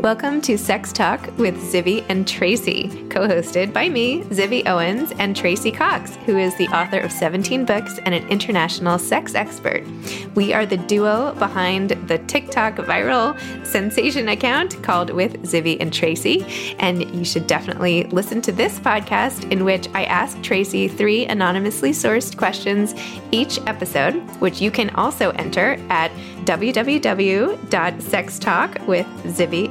Welcome 0.00 0.40
to 0.42 0.56
Sex 0.56 0.94
Talk 0.94 1.20
with 1.36 1.56
Zibby 1.56 2.06
and 2.08 2.26
Tracy, 2.26 2.88
co 3.10 3.28
hosted 3.28 3.74
by 3.74 3.90
me, 3.90 4.22
Zibby 4.24 4.66
Owens, 4.66 5.12
and 5.18 5.36
Tracy 5.36 5.70
Cox, 5.70 6.16
who 6.24 6.38
is 6.38 6.56
the 6.56 6.68
author 6.68 6.98
of 6.98 7.12
17 7.12 7.66
books 7.66 7.98
and 7.98 8.14
an 8.14 8.26
international 8.28 8.98
sex 8.98 9.34
expert. 9.34 9.84
We 10.34 10.54
are 10.54 10.64
the 10.64 10.78
duo 10.78 11.34
behind 11.34 11.90
the 12.08 12.16
TikTok 12.16 12.76
viral 12.76 13.38
sensation 13.66 14.30
account 14.30 14.82
called 14.82 15.10
With 15.10 15.42
Zibby 15.42 15.76
and 15.80 15.92
Tracy. 15.92 16.74
And 16.78 17.14
you 17.14 17.26
should 17.26 17.46
definitely 17.46 18.04
listen 18.04 18.40
to 18.42 18.52
this 18.52 18.78
podcast 18.78 19.52
in 19.52 19.66
which 19.66 19.88
I 19.92 20.04
ask 20.04 20.40
Tracy 20.40 20.88
three 20.88 21.26
anonymously 21.26 21.90
sourced 21.90 22.34
questions 22.38 22.94
each 23.32 23.58
episode, 23.66 24.14
which 24.40 24.62
you 24.62 24.70
can 24.70 24.88
also 24.90 25.30
enter 25.32 25.78
at 25.90 26.10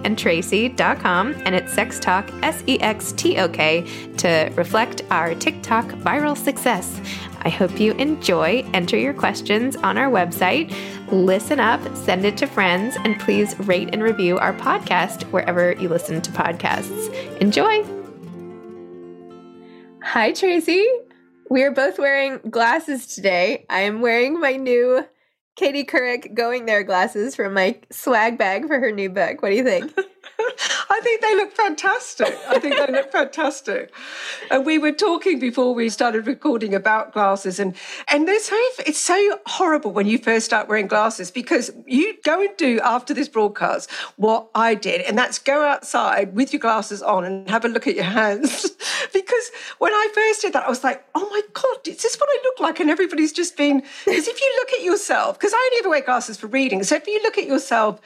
www.sextalkwithzibbyandtracy.com 0.03 1.33
and 1.45 1.55
it's 1.55 1.73
Sex 1.73 1.99
Talk, 1.99 2.29
S 2.43 2.63
E 2.67 2.79
X 2.79 3.11
T 3.13 3.37
O 3.39 3.47
K, 3.47 3.85
to 4.17 4.51
reflect 4.55 5.01
our 5.09 5.33
TikTok 5.35 5.85
viral 5.85 6.37
success. 6.37 6.99
I 7.41 7.49
hope 7.49 7.79
you 7.79 7.93
enjoy. 7.93 8.65
Enter 8.73 8.97
your 8.97 9.13
questions 9.13 9.75
on 9.75 9.97
our 9.97 10.09
website, 10.09 10.73
listen 11.11 11.59
up, 11.59 11.81
send 11.95 12.25
it 12.25 12.37
to 12.37 12.47
friends, 12.47 12.95
and 13.03 13.19
please 13.19 13.57
rate 13.59 13.89
and 13.93 14.01
review 14.01 14.37
our 14.37 14.53
podcast 14.53 15.23
wherever 15.31 15.73
you 15.73 15.89
listen 15.89 16.21
to 16.21 16.31
podcasts. 16.31 17.13
Enjoy! 17.39 17.83
Hi, 20.01 20.31
Tracy. 20.31 20.85
We 21.49 21.63
are 21.63 21.71
both 21.71 21.99
wearing 21.99 22.39
glasses 22.49 23.07
today. 23.07 23.65
I 23.69 23.81
am 23.81 24.01
wearing 24.01 24.39
my 24.39 24.55
new 24.55 25.05
Katie 25.55 25.85
Couric 25.85 26.33
going 26.33 26.65
there 26.65 26.83
glasses 26.83 27.35
from 27.35 27.53
my 27.53 27.79
swag 27.91 28.37
bag 28.37 28.67
for 28.67 28.79
her 28.79 28.91
new 28.91 29.09
book. 29.09 29.41
What 29.41 29.49
do 29.49 29.55
you 29.55 29.63
think? 29.63 29.93
I 30.89 30.99
think 31.01 31.21
they 31.21 31.35
look 31.35 31.51
fantastic. 31.51 32.37
I 32.47 32.59
think 32.59 32.75
they 32.75 32.87
look 32.87 33.11
fantastic. 33.11 33.91
And 34.49 34.65
we 34.65 34.77
were 34.77 34.91
talking 34.91 35.39
before 35.39 35.73
we 35.73 35.89
started 35.89 36.27
recording 36.27 36.73
about 36.73 37.13
glasses, 37.13 37.59
and 37.59 37.75
and 38.07 38.27
there's 38.27 38.45
so 38.45 38.55
it's 38.85 38.99
so 38.99 39.39
horrible 39.45 39.91
when 39.91 40.07
you 40.07 40.17
first 40.17 40.45
start 40.45 40.67
wearing 40.67 40.87
glasses 40.87 41.31
because 41.31 41.71
you 41.85 42.15
go 42.23 42.41
and 42.41 42.55
do 42.57 42.79
after 42.81 43.13
this 43.13 43.27
broadcast 43.27 43.91
what 44.15 44.49
I 44.55 44.75
did, 44.75 45.01
and 45.01 45.17
that's 45.17 45.39
go 45.39 45.65
outside 45.65 46.35
with 46.35 46.53
your 46.53 46.59
glasses 46.59 47.01
on 47.01 47.25
and 47.25 47.49
have 47.49 47.65
a 47.65 47.67
look 47.67 47.87
at 47.87 47.95
your 47.95 48.03
hands. 48.05 48.69
because 49.13 49.51
when 49.79 49.93
I 49.93 50.07
first 50.13 50.41
did 50.41 50.53
that, 50.53 50.65
I 50.65 50.69
was 50.69 50.83
like, 50.83 51.03
oh 51.15 51.27
my 51.29 51.41
god, 51.53 51.87
is 51.87 52.01
this 52.01 52.17
what 52.17 52.29
I 52.29 52.39
look 52.43 52.59
like? 52.59 52.79
And 52.79 52.89
everybody's 52.89 53.33
just 53.33 53.57
been 53.57 53.83
because 54.05 54.27
if 54.27 54.41
you 54.41 54.53
look 54.57 54.73
at 54.73 54.83
yourself, 54.83 55.37
because 55.37 55.53
I 55.53 55.69
only 55.71 55.79
ever 55.79 55.89
wear 55.89 56.01
glasses 56.01 56.37
for 56.37 56.47
reading, 56.47 56.83
so 56.83 56.95
if 56.95 57.07
you 57.07 57.21
look 57.23 57.37
at 57.37 57.45
yourself 57.45 57.99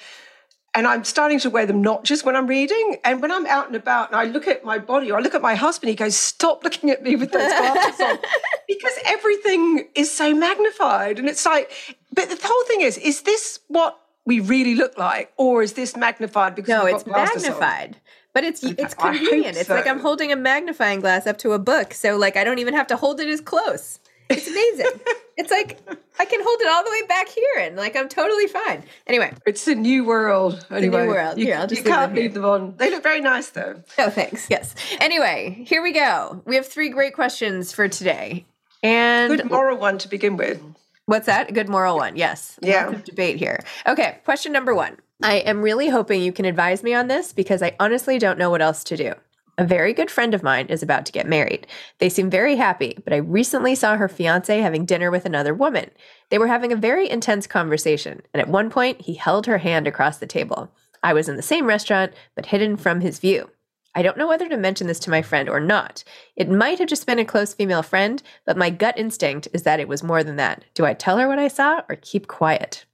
and 0.77 0.85
I'm 0.85 1.03
starting 1.03 1.39
to 1.39 1.49
wear 1.49 1.65
them 1.65 1.81
not 1.81 2.03
just 2.03 2.23
when 2.23 2.35
I'm 2.35 2.45
reading. 2.45 2.97
And 3.03 3.19
when 3.19 3.31
I'm 3.31 3.47
out 3.47 3.65
and 3.65 3.75
about 3.75 4.11
and 4.11 4.15
I 4.15 4.25
look 4.25 4.47
at 4.47 4.63
my 4.63 4.77
body 4.77 5.11
or 5.11 5.17
I 5.17 5.21
look 5.21 5.33
at 5.33 5.41
my 5.41 5.55
husband, 5.55 5.89
he 5.89 5.95
goes, 5.95 6.15
Stop 6.15 6.63
looking 6.63 6.91
at 6.91 7.01
me 7.01 7.15
with 7.15 7.31
those 7.31 7.51
glasses 7.51 7.99
on. 7.99 8.19
Because 8.67 8.93
everything 9.05 9.87
is 9.95 10.13
so 10.13 10.35
magnified. 10.35 11.17
And 11.17 11.27
it's 11.27 11.45
like, 11.47 11.71
but 12.13 12.29
the 12.29 12.37
whole 12.43 12.65
thing 12.65 12.81
is, 12.81 12.99
is 12.99 13.23
this 13.23 13.59
what 13.69 13.99
we 14.25 14.39
really 14.39 14.75
look 14.75 14.99
like? 14.99 15.33
Or 15.37 15.63
is 15.63 15.73
this 15.73 15.95
magnified 15.97 16.53
because 16.53 16.69
No, 16.69 16.85
it's 16.85 17.07
magnified. 17.07 17.95
On? 17.95 18.01
But 18.33 18.43
it's 18.43 18.63
it's 18.63 18.93
convenient. 18.93 19.57
It's 19.57 19.69
like 19.69 19.87
I'm 19.87 19.99
holding 19.99 20.31
a 20.31 20.35
magnifying 20.35 20.99
glass 20.99 21.25
up 21.25 21.39
to 21.39 21.53
a 21.53 21.59
book. 21.59 21.95
So 21.95 22.17
like 22.17 22.37
I 22.37 22.43
don't 22.43 22.59
even 22.59 22.75
have 22.75 22.85
to 22.87 22.97
hold 22.97 23.19
it 23.19 23.27
as 23.27 23.41
close. 23.41 23.99
It's 24.29 24.47
amazing. 24.47 24.99
it's 25.37 25.51
like 25.51 25.79
I 26.19 26.25
can 26.25 26.41
hold 26.43 26.61
it 26.61 26.67
all 26.67 26.83
the 26.83 26.91
way 26.91 27.07
back 27.07 27.29
here, 27.29 27.59
and 27.59 27.75
like 27.75 27.95
I'm 27.95 28.09
totally 28.09 28.47
fine. 28.47 28.83
Anyway, 29.05 29.33
it's 29.45 29.67
a 29.67 29.75
new 29.75 30.03
world. 30.03 30.65
Anyway, 30.71 31.03
new 31.03 31.09
world. 31.09 31.37
You, 31.37 31.45
here, 31.45 31.57
I'll 31.57 31.67
just 31.67 31.83
you 31.85 31.89
can't 31.89 32.13
leave 32.13 32.33
them 32.33 32.45
on. 32.45 32.75
They 32.77 32.89
look 32.89 33.03
very 33.03 33.21
nice, 33.21 33.49
though. 33.49 33.81
Oh, 33.97 34.09
thanks. 34.09 34.47
Yes. 34.49 34.75
Anyway, 34.99 35.63
here 35.67 35.81
we 35.81 35.91
go. 35.91 36.41
We 36.45 36.55
have 36.55 36.67
three 36.67 36.89
great 36.89 37.13
questions 37.13 37.71
for 37.71 37.87
today, 37.87 38.45
and 38.83 39.37
good 39.37 39.49
moral 39.49 39.77
one 39.77 39.97
to 39.99 40.09
begin 40.09 40.37
with. 40.37 40.61
What's 41.05 41.27
that? 41.27 41.49
A 41.49 41.53
good 41.53 41.69
moral 41.69 41.95
one. 41.95 42.17
Yes. 42.17 42.59
Yeah. 42.61 42.91
debate 43.05 43.37
here. 43.37 43.63
Okay. 43.85 44.19
Question 44.25 44.51
number 44.51 44.75
one. 44.75 44.97
I 45.23 45.37
am 45.37 45.61
really 45.61 45.89
hoping 45.89 46.21
you 46.21 46.31
can 46.31 46.45
advise 46.45 46.83
me 46.83 46.93
on 46.93 47.07
this 47.07 47.33
because 47.33 47.63
I 47.63 47.75
honestly 47.79 48.19
don't 48.19 48.37
know 48.37 48.49
what 48.49 48.61
else 48.61 48.83
to 48.85 48.97
do. 48.97 49.13
A 49.59 49.65
very 49.65 49.91
good 49.91 50.11
friend 50.11 50.35
of 50.35 50.43
mine 50.43 50.67
is 50.67 50.83
about 50.83 51.07
to 51.07 51.11
get 51.11 51.27
married. 51.27 51.65
They 51.97 52.09
seem 52.09 52.29
very 52.29 52.57
happy, 52.57 52.95
but 53.03 53.11
I 53.11 53.17
recently 53.17 53.73
saw 53.73 53.97
her 53.97 54.07
fiance 54.07 54.61
having 54.61 54.85
dinner 54.85 55.09
with 55.09 55.25
another 55.25 55.53
woman. 55.53 55.89
They 56.29 56.37
were 56.37 56.47
having 56.47 56.71
a 56.71 56.75
very 56.75 57.09
intense 57.09 57.47
conversation, 57.47 58.21
and 58.33 58.41
at 58.41 58.49
one 58.49 58.69
point, 58.69 59.01
he 59.01 59.15
held 59.15 59.47
her 59.47 59.57
hand 59.57 59.87
across 59.87 60.19
the 60.19 60.27
table. 60.27 60.71
I 61.01 61.13
was 61.13 61.27
in 61.27 61.37
the 61.37 61.41
same 61.41 61.65
restaurant, 61.65 62.13
but 62.35 62.45
hidden 62.45 62.77
from 62.77 63.01
his 63.01 63.17
view. 63.17 63.49
I 63.95 64.03
don't 64.03 64.17
know 64.17 64.27
whether 64.27 64.47
to 64.47 64.57
mention 64.57 64.85
this 64.85 64.99
to 64.99 65.09
my 65.09 65.23
friend 65.23 65.49
or 65.49 65.59
not. 65.59 66.03
It 66.35 66.51
might 66.51 66.77
have 66.77 66.87
just 66.87 67.07
been 67.07 67.17
a 67.17 67.25
close 67.25 67.55
female 67.55 67.81
friend, 67.81 68.21
but 68.45 68.57
my 68.57 68.69
gut 68.69 68.95
instinct 68.95 69.47
is 69.53 69.63
that 69.63 69.79
it 69.79 69.87
was 69.87 70.03
more 70.03 70.23
than 70.23 70.35
that. 70.35 70.65
Do 70.75 70.85
I 70.85 70.93
tell 70.93 71.17
her 71.17 71.27
what 71.27 71.39
I 71.39 71.47
saw 71.47 71.81
or 71.89 71.95
keep 71.95 72.27
quiet? 72.27 72.85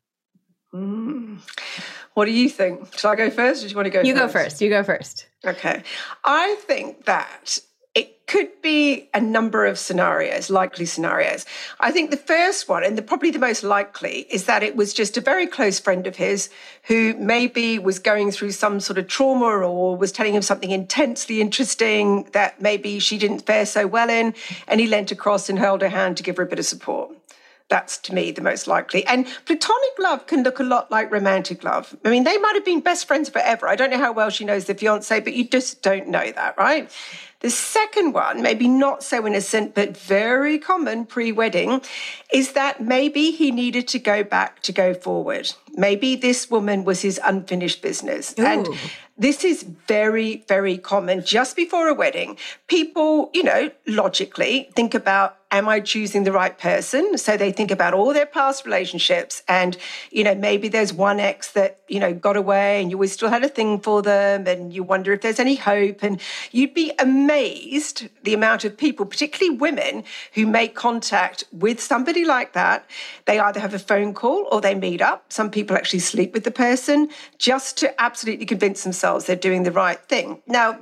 Mm. 0.73 1.39
What 2.13 2.25
do 2.25 2.31
you 2.31 2.49
think? 2.49 2.97
Shall 2.97 3.11
I 3.11 3.15
go 3.15 3.29
first 3.29 3.63
or 3.63 3.67
do 3.67 3.71
you 3.71 3.75
want 3.75 3.85
to 3.87 3.89
go 3.89 4.01
You 4.01 4.15
first? 4.15 4.33
go 4.33 4.39
first. 4.39 4.61
You 4.61 4.69
go 4.69 4.83
first. 4.83 5.27
Okay. 5.45 5.83
I 6.23 6.55
think 6.61 7.05
that 7.05 7.59
it 7.95 8.25
could 8.25 8.49
be 8.63 9.07
a 9.13 9.21
number 9.21 9.65
of 9.65 9.77
scenarios, 9.77 10.49
likely 10.49 10.85
scenarios. 10.85 11.45
I 11.79 11.91
think 11.91 12.09
the 12.09 12.17
first 12.17 12.67
one, 12.67 12.83
and 12.83 12.97
the, 12.97 13.03
probably 13.03 13.29
the 13.29 13.37
most 13.37 13.61
likely, 13.63 14.25
is 14.31 14.45
that 14.45 14.63
it 14.63 14.75
was 14.75 14.93
just 14.93 15.15
a 15.15 15.21
very 15.21 15.45
close 15.45 15.79
friend 15.79 16.07
of 16.07 16.15
his 16.15 16.49
who 16.83 17.13
maybe 17.19 17.77
was 17.77 17.99
going 17.99 18.31
through 18.31 18.51
some 18.51 18.79
sort 18.79 18.97
of 18.97 19.07
trauma 19.07 19.45
or 19.45 19.95
was 19.95 20.11
telling 20.11 20.33
him 20.33 20.41
something 20.41 20.71
intensely 20.71 21.39
interesting 21.39 22.23
that 22.33 22.59
maybe 22.59 22.97
she 22.97 23.17
didn't 23.19 23.45
fare 23.45 23.65
so 23.65 23.85
well 23.85 24.09
in. 24.09 24.33
And 24.67 24.79
he 24.79 24.87
leant 24.87 25.11
across 25.11 25.47
and 25.47 25.59
held 25.59 25.81
her 25.81 25.89
hand 25.89 26.17
to 26.17 26.23
give 26.23 26.37
her 26.37 26.43
a 26.43 26.47
bit 26.47 26.59
of 26.59 26.65
support. 26.65 27.11
That's 27.73 27.97
to 27.97 28.13
me 28.13 28.29
the 28.29 28.43
most 28.43 28.67
likely. 28.67 29.03
And 29.07 29.25
platonic 29.45 29.97
love 29.97 30.27
can 30.27 30.43
look 30.43 30.59
a 30.59 30.63
lot 30.63 30.91
like 30.91 31.11
romantic 31.11 31.63
love. 31.63 31.97
I 32.05 32.11
mean, 32.11 32.23
they 32.23 32.37
might 32.37 32.53
have 32.53 32.63
been 32.63 32.81
best 32.81 33.07
friends 33.07 33.29
forever. 33.29 33.67
I 33.67 33.75
don't 33.75 33.89
know 33.89 33.97
how 33.97 34.11
well 34.11 34.29
she 34.29 34.45
knows 34.45 34.65
the 34.65 34.75
fiance, 34.75 35.19
but 35.21 35.33
you 35.33 35.43
just 35.47 35.81
don't 35.81 36.07
know 36.07 36.31
that, 36.33 36.55
right? 36.55 36.91
The 37.43 37.49
second 37.49 38.13
one, 38.13 38.41
maybe 38.41 38.69
not 38.69 39.03
so 39.03 39.27
innocent, 39.27 39.75
but 39.75 39.97
very 39.97 40.57
common 40.57 41.05
pre 41.05 41.33
wedding, 41.33 41.81
is 42.33 42.53
that 42.53 42.81
maybe 42.81 43.31
he 43.31 43.51
needed 43.51 43.85
to 43.89 43.99
go 43.99 44.23
back 44.23 44.61
to 44.61 44.71
go 44.71 44.93
forward. 44.93 45.53
Maybe 45.75 46.15
this 46.15 46.49
woman 46.49 46.85
was 46.85 47.01
his 47.01 47.19
unfinished 47.21 47.81
business. 47.81 48.33
Ooh. 48.39 48.45
And 48.45 48.69
this 49.17 49.43
is 49.43 49.63
very, 49.63 50.43
very 50.47 50.77
common 50.77 51.23
just 51.23 51.55
before 51.55 51.87
a 51.87 51.93
wedding. 51.93 52.37
People, 52.67 53.29
you 53.33 53.43
know, 53.43 53.71
logically 53.85 54.69
think 54.75 54.93
about 54.93 55.37
am 55.51 55.69
I 55.69 55.81
choosing 55.81 56.23
the 56.23 56.31
right 56.31 56.57
person? 56.57 57.15
So 57.19 57.37
they 57.37 57.51
think 57.51 57.69
about 57.69 57.93
all 57.93 58.11
their 58.11 58.25
past 58.25 58.65
relationships 58.65 59.43
and, 59.47 59.77
you 60.09 60.23
know, 60.23 60.33
maybe 60.33 60.67
there's 60.67 60.91
one 60.91 61.19
ex 61.19 61.51
that, 61.51 61.79
you 61.87 61.99
know, 61.99 62.11
got 62.11 62.35
away 62.35 62.81
and 62.81 62.89
you 62.89 62.97
always 62.97 63.11
still 63.11 63.29
had 63.29 63.43
a 63.43 63.49
thing 63.49 63.79
for 63.79 64.01
them 64.01 64.47
and 64.47 64.73
you 64.73 64.81
wonder 64.81 65.13
if 65.13 65.21
there's 65.21 65.39
any 65.39 65.55
hope. 65.55 66.01
And 66.01 66.19
you'd 66.51 66.73
be 66.73 66.91
amazed 66.97 67.32
the 68.23 68.33
amount 68.33 68.65
of 68.65 68.77
people, 68.77 69.05
particularly 69.05 69.57
women, 69.57 70.03
who 70.33 70.45
make 70.45 70.75
contact 70.75 71.43
with 71.51 71.81
somebody 71.81 72.25
like 72.25 72.53
that. 72.53 72.89
They 73.25 73.39
either 73.39 73.59
have 73.59 73.73
a 73.73 73.79
phone 73.79 74.13
call 74.13 74.47
or 74.51 74.61
they 74.61 74.75
meet 74.75 75.01
up. 75.01 75.31
Some 75.31 75.49
people 75.49 75.75
actually 75.75 75.99
sleep 75.99 76.33
with 76.33 76.43
the 76.43 76.51
person 76.51 77.09
just 77.37 77.77
to 77.77 78.01
absolutely 78.01 78.45
convince 78.45 78.83
themselves 78.83 79.25
they're 79.25 79.35
doing 79.35 79.63
the 79.63 79.71
right 79.71 79.99
thing. 80.07 80.41
Now, 80.47 80.79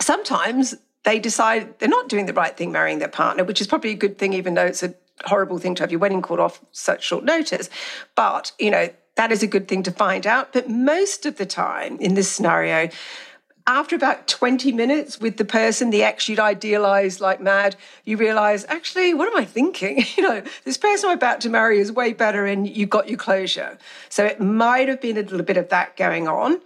sometimes 0.00 0.74
they 1.04 1.18
decide 1.18 1.78
they're 1.78 1.88
not 1.88 2.08
doing 2.08 2.26
the 2.26 2.32
right 2.32 2.56
thing 2.56 2.72
marrying 2.72 2.98
their 2.98 3.08
partner, 3.08 3.44
which 3.44 3.60
is 3.60 3.66
probably 3.66 3.90
a 3.90 3.96
good 3.96 4.18
thing, 4.18 4.32
even 4.32 4.54
though 4.54 4.66
it's 4.66 4.82
a 4.82 4.94
horrible 5.24 5.58
thing 5.58 5.74
to 5.74 5.82
have 5.82 5.90
your 5.90 6.00
wedding 6.00 6.22
called 6.22 6.40
off 6.40 6.60
such 6.72 7.04
short 7.04 7.24
notice. 7.24 7.70
But, 8.14 8.52
you 8.58 8.70
know, 8.70 8.88
that 9.16 9.32
is 9.32 9.42
a 9.42 9.46
good 9.46 9.66
thing 9.66 9.82
to 9.82 9.90
find 9.90 10.26
out. 10.26 10.52
But 10.52 10.68
most 10.68 11.26
of 11.26 11.36
the 11.36 11.46
time 11.46 11.98
in 11.98 12.14
this 12.14 12.30
scenario, 12.30 12.88
after 13.68 13.94
about 13.94 14.26
20 14.26 14.72
minutes 14.72 15.20
with 15.20 15.36
the 15.36 15.44
person, 15.44 15.90
the 15.90 16.02
ex 16.02 16.26
you'd 16.26 16.40
idealized 16.40 17.20
like 17.20 17.38
mad, 17.38 17.76
you 18.04 18.16
realize, 18.16 18.64
actually, 18.66 19.12
what 19.12 19.28
am 19.28 19.36
I 19.36 19.44
thinking? 19.44 20.04
You 20.18 20.24
know, 20.24 20.42
this 20.64 20.78
person 20.78 21.10
I'm 21.10 21.16
about 21.16 21.40
to 21.42 21.50
marry 21.50 21.78
is 21.78 21.92
way 21.92 22.12
better 22.12 22.44
and 22.44 22.68
you 22.68 22.86
got 22.86 23.08
your 23.08 23.18
closure. 23.18 23.78
So 24.08 24.24
it 24.24 24.40
might 24.40 24.88
have 24.88 25.00
been 25.00 25.16
a 25.16 25.20
little 25.20 25.42
bit 25.42 25.56
of 25.56 25.68
that 25.68 25.96
going 25.96 26.26
on. 26.26 26.60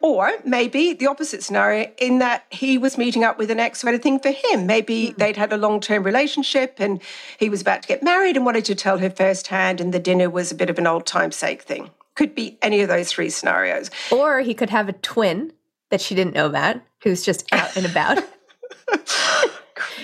Or 0.00 0.30
maybe 0.44 0.92
the 0.92 1.06
opposite 1.06 1.42
scenario, 1.42 1.90
in 1.98 2.18
that 2.18 2.44
he 2.50 2.76
was 2.76 2.98
meeting 2.98 3.24
up 3.24 3.38
with 3.38 3.50
an 3.50 3.58
ex 3.58 3.80
who 3.80 3.88
had 3.88 3.94
a 3.94 3.98
thing 3.98 4.18
for 4.18 4.32
him. 4.32 4.66
Maybe 4.66 5.08
mm. 5.08 5.16
they'd 5.16 5.36
had 5.36 5.52
a 5.52 5.56
long 5.56 5.80
term 5.80 6.02
relationship 6.02 6.74
and 6.78 7.00
he 7.38 7.48
was 7.48 7.62
about 7.62 7.82
to 7.82 7.88
get 7.88 8.02
married 8.02 8.36
and 8.36 8.44
wanted 8.44 8.66
to 8.66 8.74
tell 8.74 8.98
her 8.98 9.08
firsthand, 9.08 9.80
and 9.80 9.94
the 9.94 9.98
dinner 9.98 10.28
was 10.28 10.50
a 10.50 10.54
bit 10.54 10.68
of 10.68 10.78
an 10.78 10.86
old 10.86 11.06
time 11.06 11.32
sake 11.32 11.62
thing. 11.62 11.90
Could 12.16 12.34
be 12.34 12.58
any 12.60 12.80
of 12.82 12.88
those 12.88 13.10
three 13.10 13.30
scenarios. 13.30 13.90
Or 14.10 14.40
he 14.40 14.52
could 14.52 14.70
have 14.70 14.88
a 14.88 14.94
twin 14.94 15.52
that 15.90 16.00
she 16.00 16.14
didn't 16.14 16.34
know 16.34 16.46
about 16.46 16.80
who's 17.02 17.22
just 17.22 17.52
out 17.52 17.76
and 17.76 17.86
about. 17.86 18.18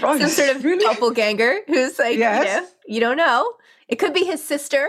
Some 0.00 0.28
sort 0.28 0.56
of 0.56 0.64
really? 0.64 0.84
doppelganger 0.84 1.60
who's 1.66 1.98
like, 1.98 2.18
yes. 2.18 2.44
you 2.44 2.60
know, 2.60 2.68
you 2.86 3.00
don't 3.00 3.16
know. 3.16 3.52
It 3.88 3.96
could 3.96 4.14
be 4.14 4.24
his 4.24 4.42
sister. 4.42 4.86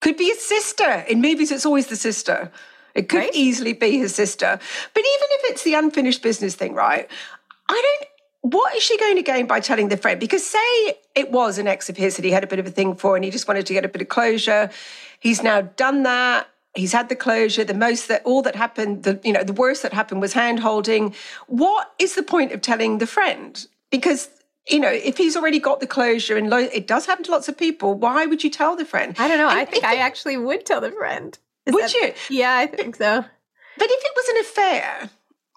Could 0.00 0.16
be 0.16 0.26
his 0.26 0.42
sister. 0.42 1.04
In 1.08 1.20
movies, 1.20 1.50
it's 1.50 1.66
always 1.66 1.88
the 1.88 1.96
sister. 1.96 2.50
It 2.94 3.08
could 3.08 3.18
right? 3.18 3.34
easily 3.34 3.72
be 3.72 3.98
his 3.98 4.14
sister. 4.14 4.58
But 4.94 5.00
even 5.00 5.28
if 5.30 5.50
it's 5.50 5.62
the 5.64 5.74
unfinished 5.74 6.22
business 6.22 6.54
thing, 6.54 6.74
right? 6.74 7.10
I 7.68 7.72
don't 7.72 8.08
what 8.52 8.76
is 8.76 8.82
she 8.82 8.96
going 8.96 9.16
to 9.16 9.22
gain 9.22 9.46
by 9.46 9.58
telling 9.58 9.88
the 9.88 9.96
friend? 9.96 10.20
Because 10.20 10.46
say 10.46 10.94
it 11.16 11.32
was 11.32 11.58
an 11.58 11.66
ex 11.66 11.88
of 11.88 11.96
his 11.96 12.16
that 12.16 12.24
he 12.24 12.30
had 12.30 12.44
a 12.44 12.46
bit 12.46 12.60
of 12.60 12.66
a 12.66 12.70
thing 12.70 12.94
for 12.94 13.16
and 13.16 13.24
he 13.24 13.30
just 13.30 13.48
wanted 13.48 13.66
to 13.66 13.72
get 13.72 13.84
a 13.84 13.88
bit 13.88 14.02
of 14.02 14.08
closure. 14.08 14.70
He's 15.18 15.42
now 15.42 15.62
done 15.62 16.04
that. 16.04 16.48
He's 16.76 16.92
had 16.92 17.08
the 17.08 17.16
closure. 17.16 17.64
The 17.64 17.74
most 17.74 18.08
that 18.08 18.22
all 18.24 18.42
that 18.42 18.54
happened, 18.54 19.02
the 19.02 19.18
you 19.24 19.32
know, 19.32 19.42
the 19.42 19.52
worst 19.52 19.82
that 19.82 19.92
happened 19.92 20.20
was 20.20 20.34
hand 20.34 20.60
holding. 20.60 21.14
What 21.46 21.92
is 21.98 22.14
the 22.14 22.22
point 22.22 22.52
of 22.52 22.60
telling 22.60 22.98
the 22.98 23.06
friend? 23.06 23.66
Because 23.90 24.28
you 24.68 24.80
know, 24.80 24.90
if 24.90 25.16
he's 25.16 25.36
already 25.36 25.58
got 25.58 25.80
the 25.80 25.86
closure 25.86 26.36
and 26.36 26.50
lo- 26.50 26.58
it 26.58 26.86
does 26.86 27.06
happen 27.06 27.24
to 27.24 27.30
lots 27.30 27.48
of 27.48 27.56
people, 27.56 27.94
why 27.94 28.26
would 28.26 28.42
you 28.42 28.50
tell 28.50 28.76
the 28.76 28.84
friend? 28.84 29.14
I 29.18 29.28
don't 29.28 29.38
know. 29.38 29.48
And 29.48 29.58
I 29.58 29.64
think 29.64 29.84
I 29.84 29.96
actually 29.96 30.36
would 30.36 30.66
tell 30.66 30.80
the 30.80 30.90
friend. 30.90 31.38
Is 31.66 31.74
would 31.74 31.84
that, 31.84 31.94
you? 31.94 32.12
Yeah, 32.30 32.56
I 32.56 32.66
think 32.66 32.96
so. 32.96 33.24
But 33.78 33.88
if 33.90 34.04
it 34.04 34.12
was 34.16 34.28
an 34.28 34.38
affair, 34.38 35.10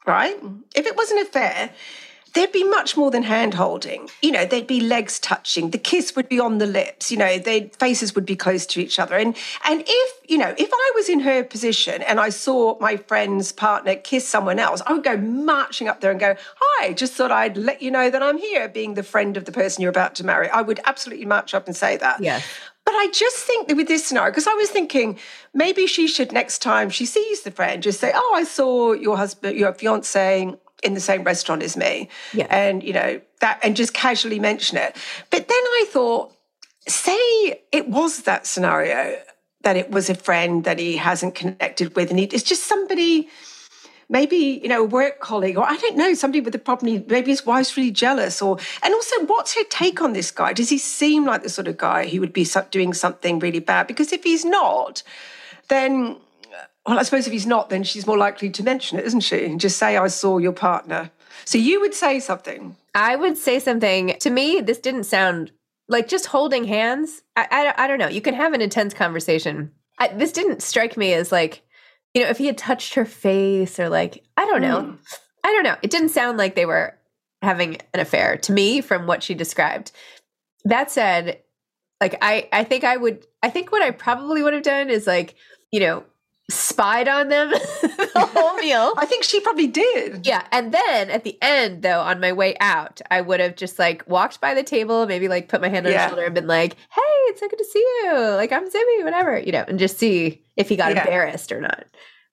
right? 0.06 0.38
If 0.76 0.86
it 0.86 0.96
was 0.96 1.12
an 1.12 1.20
affair, 1.20 1.72
there'd 2.34 2.52
be 2.52 2.64
much 2.64 2.96
more 2.98 3.12
than 3.12 3.24
hand 3.24 3.54
holding. 3.54 4.10
You 4.22 4.32
know, 4.32 4.46
there'd 4.46 4.68
be 4.68 4.82
legs 4.82 5.20
touching, 5.20 5.72
the 5.72 5.78
kiss 5.78 6.16
would 6.16 6.30
be 6.30 6.40
on 6.40 6.58
the 6.58 6.66
lips, 6.66 7.12
you 7.12 7.18
know, 7.18 7.38
their 7.38 7.70
faces 7.80 8.16
would 8.16 8.26
be 8.26 8.36
close 8.36 8.66
to 8.68 8.82
each 8.82 9.00
other. 9.00 9.16
And 9.16 9.36
and 9.66 9.84
if, 9.86 10.30
you 10.30 10.38
know, 10.38 10.54
if 10.58 10.70
I 10.72 10.92
was 10.96 11.10
in 11.10 11.22
her 11.22 11.44
position 11.44 12.02
and 12.04 12.20
I 12.20 12.30
saw 12.30 12.78
my 12.80 12.98
friend's 12.98 13.52
partner 13.52 13.96
kiss 13.96 14.28
someone 14.28 14.60
else, 14.60 14.82
I 14.86 14.94
would 14.94 15.04
go 15.04 15.18
marching 15.18 15.88
up 15.88 16.02
there 16.02 16.12
and 16.12 16.20
go, 16.20 16.36
Hi, 16.60 16.94
just 16.94 17.14
thought 17.14 17.32
I'd 17.32 17.58
let 17.58 17.82
you 17.82 17.92
know 17.92 18.10
that 18.10 18.22
I'm 18.22 18.38
here, 18.38 18.68
being 18.68 18.94
the 18.94 19.04
friend 19.04 19.38
of 19.38 19.46
the 19.46 19.52
person 19.52 19.82
you're 19.82 19.90
about 19.90 20.16
to 20.16 20.26
marry. 20.26 20.50
I 20.50 20.62
would 20.62 20.80
absolutely 20.86 21.26
march 21.26 21.54
up 21.54 21.68
and 21.68 21.76
say 21.76 21.98
that. 21.98 22.22
Yeah. 22.22 22.42
But 22.86 22.96
I 22.96 23.08
just 23.14 23.38
think 23.38 23.68
that 23.68 23.78
with 23.78 23.88
this 23.88 24.06
scenario, 24.06 24.32
because 24.32 24.48
I 24.48 24.54
was 24.54 24.70
thinking 24.70 25.20
maybe 25.54 25.86
she 25.86 26.08
should 26.08 26.32
next 26.32 26.60
time 26.60 26.90
she 26.90 27.06
sees 27.06 27.42
the 27.44 27.52
friend 27.52 27.84
just 27.84 28.00
say, 28.00 28.12
"Oh, 28.16 28.34
I 28.36 28.44
saw 28.44 28.94
your 28.94 29.16
husband, 29.16 29.58
your 29.58 29.74
fiance 29.74 30.56
in 30.84 30.94
the 30.94 31.00
same 31.00 31.24
restaurant 31.24 31.64
as 31.64 31.76
me," 31.78 32.10
yeah. 32.34 32.48
and 32.50 32.84
you 32.84 32.94
know 32.94 33.22
that, 33.42 33.60
and 33.64 33.76
just 33.76 33.94
casually 33.94 34.40
mention 34.40 34.78
it. 34.78 34.96
But 35.30 35.48
then 35.48 35.58
I 35.58 35.86
thought, 35.90 36.34
say 36.88 37.62
it 37.72 37.88
was 37.88 38.24
that 38.24 38.48
scenario 38.48 39.18
that 39.62 39.76
it 39.76 39.92
was 39.92 40.10
a 40.10 40.16
friend 40.16 40.64
that 40.64 40.80
he 40.80 40.98
hasn't 40.98 41.36
connected 41.36 41.96
with, 41.96 42.10
and 42.10 42.20
he, 42.20 42.26
it's 42.26 42.44
just 42.44 42.64
somebody 42.64 43.30
maybe 44.10 44.60
you 44.62 44.68
know 44.68 44.82
a 44.82 44.86
work 44.86 45.20
colleague 45.20 45.58
or 45.58 45.64
i 45.64 45.78
don't 45.78 45.96
know 45.96 46.14
somebody 46.14 46.42
with 46.42 46.54
a 46.56 46.60
problem 46.60 47.06
maybe 47.08 47.30
his 47.30 47.46
wife's 47.46 47.78
really 47.78 47.92
jealous 47.92 48.42
or 48.42 48.58
and 48.82 48.94
also 48.94 49.26
what's 49.26 49.56
her 49.56 49.64
take 49.70 50.02
on 50.02 50.14
this 50.14 50.32
guy 50.32 50.52
does 50.52 50.70
he 50.70 50.78
seem 50.78 51.26
like 51.26 51.44
the 51.44 51.50
sort 51.50 51.68
of 51.68 51.78
guy 51.78 52.08
who 52.08 52.20
would 52.20 52.34
be 52.34 52.46
doing 52.72 52.94
something 52.94 53.40
really 53.40 53.60
bad 53.60 53.88
because 53.88 54.12
if 54.12 54.24
he's 54.24 54.44
not 54.44 55.04
then 55.68 56.18
well 56.88 57.00
i 57.00 57.04
suppose 57.04 57.28
if 57.28 57.34
he's 57.34 57.46
not 57.46 57.70
then 57.70 57.84
she's 57.84 58.08
more 58.08 58.18
likely 58.18 58.50
to 58.50 58.64
mention 58.64 59.00
it 59.00 59.06
isn't 59.06 59.22
she 59.22 59.46
and 59.46 59.60
just 59.60 59.78
say 59.78 59.98
i 59.98 60.08
saw 60.08 60.38
your 60.38 60.54
partner 60.54 61.12
so 61.46 61.58
you 61.58 61.80
would 61.80 61.94
say 61.94 62.20
something 62.20 62.76
i 62.96 63.16
would 63.16 63.38
say 63.38 63.60
something 63.60 64.16
to 64.20 64.30
me 64.30 64.60
this 64.62 64.80
didn't 64.80 65.04
sound 65.04 65.52
like 65.88 66.08
just 66.08 66.28
holding 66.28 66.66
hands 66.66 67.22
i, 67.36 67.48
I, 67.52 67.84
I 67.84 67.88
don't 67.88 68.00
know 68.00 68.10
you 68.10 68.22
can 68.22 68.34
have 68.34 68.54
an 68.54 68.62
intense 68.62 68.94
conversation 68.94 69.72
I, 70.02 70.08
this 70.08 70.32
didn't 70.32 70.62
strike 70.62 70.96
me 70.96 71.14
as 71.14 71.32
like 71.32 71.64
you 72.14 72.24
know, 72.24 72.30
if 72.30 72.38
he 72.38 72.48
had 72.48 72.58
touched 72.58 72.96
her 72.96 73.06
face 73.06 73.80
or 73.80 73.90
like, 73.90 74.24
I 74.36 74.46
don't 74.46 74.62
know. 74.62 74.82
Mm. 74.82 74.98
I 75.44 75.54
don't 75.54 75.64
know. 75.64 75.76
It 75.82 75.92
didn't 75.92 76.10
sound 76.10 76.38
like 76.38 76.56
they 76.56 76.66
were 76.66 76.96
having 77.42 77.78
an 77.94 78.00
affair 78.00 78.38
to 78.38 78.52
me 78.52 78.82
from 78.82 79.08
what 79.08 79.24
she 79.24 79.34
described. 79.34 79.92
That 80.66 80.92
said, 80.92 81.42
like 82.02 82.18
I 82.22 82.50
I 82.52 82.64
think 82.64 82.84
I 82.84 82.98
would 82.98 83.26
I 83.42 83.50
think 83.50 83.72
what 83.72 83.82
I 83.82 83.92
probably 83.92 84.44
would 84.44 84.54
have 84.54 84.64
done 84.64 84.90
is 84.90 85.08
like, 85.08 85.36
you 85.72 85.80
know, 85.80 86.04
spied 86.50 87.08
on 87.08 87.30
them 87.30 87.50
the 87.82 88.30
whole 88.34 88.56
meal. 88.56 88.94
I 88.98 89.06
think 89.06 89.24
she 89.24 89.40
probably 89.40 89.68
did. 89.68 90.26
Yeah. 90.26 90.46
And 90.52 90.74
then 90.74 91.10
at 91.10 91.24
the 91.24 91.38
end, 91.42 91.84
though, 91.84 92.02
on 92.02 92.20
my 92.20 92.34
way 92.34 92.56
out, 92.60 93.02
I 93.10 93.22
would 93.22 93.40
have 93.40 93.56
just 93.56 93.80
like 93.80 94.08
walked 94.08 94.42
by 94.42 94.54
the 94.54 94.64
table, 94.64 95.06
maybe 95.06 95.28
like 95.28 95.48
put 95.48 95.62
my 95.62 95.70
hand 95.70 95.86
on 95.86 95.94
yeah. 95.94 96.04
his 96.04 96.10
shoulder 96.10 96.26
and 96.26 96.36
been 96.36 96.48
like, 96.48 96.74
hey, 96.74 97.02
it's 97.28 97.40
so 97.40 97.48
good 97.48 97.60
to 97.60 97.66
see 97.66 97.80
you. 98.04 98.14
Like, 98.14 98.52
I'm 98.52 98.70
Zibby, 98.70 99.04
whatever, 99.04 99.40
you 99.40 99.52
know, 99.52 99.64
and 99.68 99.80
just 99.80 99.98
see 99.98 100.44
if 100.58 100.70
he 100.70 100.76
got 100.76 100.94
yeah. 100.94 101.02
embarrassed 101.02 101.52
or 101.52 101.62
not. 101.62 101.86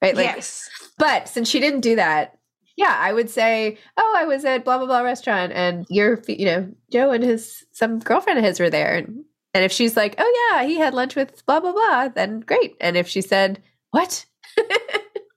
Right. 0.02 0.16
Like, 0.16 0.26
yes. 0.26 0.68
But 0.98 1.28
since 1.28 1.48
she 1.48 1.60
didn't 1.60 1.80
do 1.80 1.96
that, 1.96 2.38
yeah, 2.76 2.94
I 2.98 3.12
would 3.12 3.30
say, 3.30 3.78
oh, 3.96 4.14
I 4.16 4.24
was 4.24 4.44
at 4.44 4.64
blah, 4.64 4.78
blah, 4.78 4.86
blah 4.86 5.00
restaurant 5.00 5.52
and 5.52 5.86
you're, 5.88 6.22
you 6.28 6.44
know, 6.44 6.72
Joe 6.92 7.10
and 7.10 7.24
his, 7.24 7.64
some 7.72 7.98
girlfriend 7.98 8.38
of 8.38 8.44
his 8.44 8.60
were 8.60 8.70
there. 8.70 8.96
And, 8.96 9.24
and 9.54 9.64
if 9.64 9.72
she's 9.72 9.96
like, 9.96 10.14
oh, 10.18 10.50
yeah, 10.52 10.64
he 10.64 10.76
had 10.76 10.92
lunch 10.92 11.16
with 11.16 11.44
blah, 11.46 11.60
blah, 11.60 11.72
blah, 11.72 12.08
then 12.08 12.40
great. 12.40 12.76
And 12.80 12.96
if 12.96 13.08
she 13.08 13.22
said, 13.22 13.62
what? 13.96 14.26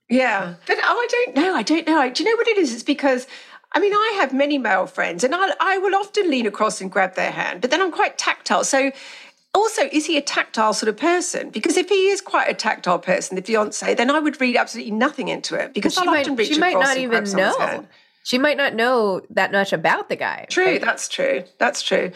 yeah. 0.09 0.56
Oh. 0.56 0.61
But 0.67 0.77
oh, 0.77 0.81
I 0.83 1.07
don't 1.09 1.35
know. 1.35 1.56
I 1.56 1.63
don't 1.63 1.88
know. 1.88 2.09
Do 2.09 2.23
you 2.23 2.29
know 2.29 2.35
what 2.38 2.47
it 2.47 2.57
is? 2.57 2.73
It's 2.73 2.83
because 2.83 3.27
I 3.71 3.79
mean, 3.79 3.94
I 3.94 4.13
have 4.17 4.33
many 4.33 4.57
male 4.57 4.88
friends 4.88 5.23
and 5.23 5.35
I, 5.35 5.51
I 5.59 5.77
will 5.77 5.95
often 5.95 6.29
lean 6.29 6.47
across 6.47 6.81
and 6.81 6.91
grab 6.91 7.15
their 7.15 7.31
hand, 7.31 7.61
but 7.61 7.69
then 7.69 7.81
I'm 7.81 7.91
quite 7.91 8.17
tactile. 8.17 8.63
So 8.63 8.91
also, 9.53 9.83
is 9.91 10.06
he 10.06 10.17
a 10.17 10.21
tactile 10.21 10.73
sort 10.73 10.89
of 10.89 10.97
person? 10.97 11.50
Because 11.50 11.77
if 11.77 11.89
he 11.89 12.09
is 12.09 12.21
quite 12.21 12.50
a 12.50 12.53
tactile 12.53 13.00
person, 13.00 13.35
the 13.35 13.41
fiance, 13.41 13.94
then 13.95 14.09
I 14.11 14.19
would 14.19 14.39
read 14.39 14.56
absolutely 14.56 14.91
nothing 14.91 15.27
into 15.27 15.55
it 15.55 15.73
because 15.73 15.95
she 15.95 16.05
might, 16.05 16.25
she 16.45 16.59
might 16.59 16.79
not 16.79 16.97
even 16.97 17.23
know. 17.31 17.57
Hand. 17.57 17.88
She 18.23 18.38
might 18.38 18.57
not 18.57 18.75
know 18.75 19.21
that 19.31 19.51
much 19.51 19.73
about 19.73 20.07
the 20.07 20.15
guy. 20.15 20.45
True, 20.50 20.65
right? 20.65 20.81
that's 20.81 21.07
true. 21.07 21.44
That's 21.57 21.81
true. 21.81 22.12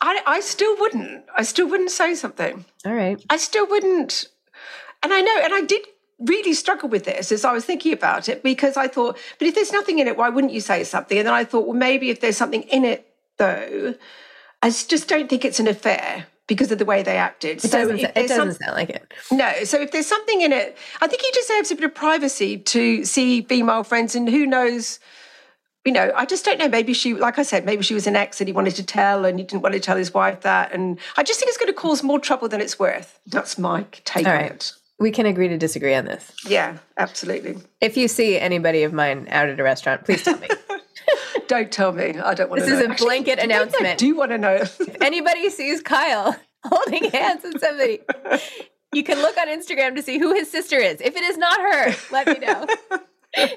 I, 0.00 0.20
I 0.26 0.40
still 0.40 0.76
wouldn't. 0.78 1.24
I 1.36 1.44
still 1.44 1.68
wouldn't 1.68 1.90
say 1.90 2.16
something. 2.16 2.64
All 2.84 2.94
right. 2.94 3.24
I 3.30 3.36
still 3.36 3.68
wouldn't 3.68 4.26
and 5.02 5.12
I 5.12 5.20
know, 5.20 5.40
and 5.42 5.54
I 5.54 5.62
did 5.62 5.82
really 6.18 6.54
struggle 6.54 6.88
with 6.88 7.04
this 7.04 7.32
as 7.32 7.44
I 7.44 7.52
was 7.52 7.64
thinking 7.64 7.92
about 7.92 8.28
it 8.28 8.42
because 8.42 8.76
I 8.76 8.88
thought, 8.88 9.18
but 9.38 9.48
if 9.48 9.54
there's 9.54 9.72
nothing 9.72 9.98
in 9.98 10.06
it, 10.06 10.16
why 10.16 10.28
wouldn't 10.28 10.52
you 10.52 10.60
say 10.60 10.84
something? 10.84 11.18
And 11.18 11.26
then 11.26 11.34
I 11.34 11.44
thought, 11.44 11.66
well, 11.66 11.76
maybe 11.76 12.10
if 12.10 12.20
there's 12.20 12.36
something 12.36 12.62
in 12.62 12.84
it, 12.84 13.12
though, 13.38 13.94
I 14.62 14.70
just 14.70 15.08
don't 15.08 15.28
think 15.28 15.44
it's 15.44 15.58
an 15.58 15.66
affair 15.66 16.26
because 16.46 16.70
of 16.70 16.78
the 16.78 16.84
way 16.84 17.02
they 17.02 17.16
acted. 17.16 17.58
It 17.58 17.70
so 17.70 17.88
doesn't, 17.88 18.00
it 18.00 18.14
doesn't 18.14 18.28
some, 18.28 18.52
sound 18.52 18.76
like 18.76 18.90
it. 18.90 19.12
No. 19.30 19.64
So 19.64 19.80
if 19.80 19.90
there's 19.90 20.06
something 20.06 20.40
in 20.42 20.52
it, 20.52 20.76
I 21.00 21.06
think 21.06 21.22
he 21.22 21.30
deserves 21.32 21.70
a 21.70 21.74
bit 21.74 21.84
of 21.84 21.94
privacy 21.94 22.58
to 22.58 23.04
see 23.04 23.42
female 23.42 23.84
friends 23.84 24.14
and 24.14 24.28
who 24.28 24.46
knows. 24.46 25.00
You 25.84 25.92
know, 25.92 26.12
I 26.14 26.26
just 26.26 26.44
don't 26.44 26.60
know. 26.60 26.68
Maybe 26.68 26.92
she, 26.92 27.14
like 27.14 27.40
I 27.40 27.42
said, 27.42 27.64
maybe 27.64 27.82
she 27.82 27.94
was 27.94 28.06
an 28.06 28.14
ex 28.14 28.40
and 28.40 28.46
he 28.46 28.52
wanted 28.52 28.76
to 28.76 28.84
tell 28.84 29.24
and 29.24 29.38
he 29.40 29.44
didn't 29.44 29.62
want 29.62 29.74
to 29.74 29.80
tell 29.80 29.96
his 29.96 30.14
wife 30.14 30.42
that. 30.42 30.72
And 30.72 30.98
I 31.16 31.24
just 31.24 31.40
think 31.40 31.48
it's 31.48 31.58
going 31.58 31.72
to 31.72 31.72
cause 31.72 32.04
more 32.04 32.20
trouble 32.20 32.48
than 32.48 32.60
it's 32.60 32.78
worth. 32.78 33.18
That's 33.26 33.58
my 33.58 33.86
take 34.04 34.26
All 34.26 34.32
on 34.32 34.38
right. 34.38 34.52
it. 34.52 34.72
We 35.02 35.10
can 35.10 35.26
agree 35.26 35.48
to 35.48 35.58
disagree 35.58 35.96
on 35.96 36.04
this. 36.04 36.30
Yeah, 36.46 36.78
absolutely. 36.96 37.56
If 37.80 37.96
you 37.96 38.06
see 38.06 38.38
anybody 38.38 38.84
of 38.84 38.92
mine 38.92 39.26
out 39.32 39.48
at 39.48 39.58
a 39.58 39.62
restaurant, 39.64 40.04
please 40.04 40.22
tell 40.22 40.38
me. 40.38 40.46
don't 41.48 41.72
tell 41.72 41.90
me. 41.90 42.20
I 42.20 42.34
don't 42.34 42.48
want 42.48 42.60
this 42.60 42.70
to 42.70 42.76
This 42.76 42.84
is 42.94 43.02
a 43.02 43.04
blanket 43.04 43.40
Actually, 43.40 43.52
announcement. 43.52 43.86
I 43.86 43.96
do 43.96 44.14
want 44.16 44.30
to 44.30 44.38
know. 44.38 44.54
if 44.54 44.80
anybody 45.02 45.50
sees 45.50 45.82
Kyle 45.82 46.36
holding 46.64 47.10
hands 47.10 47.42
with 47.42 47.60
somebody, 47.60 47.98
you 48.92 49.02
can 49.02 49.18
look 49.20 49.36
on 49.38 49.48
Instagram 49.48 49.96
to 49.96 50.02
see 50.02 50.20
who 50.20 50.34
his 50.34 50.48
sister 50.48 50.76
is. 50.76 51.00
If 51.00 51.16
it 51.16 51.24
is 51.24 51.36
not 51.36 51.60
her, 51.60 51.94
let 52.12 52.28
me 52.28 52.38
know. 52.38 52.64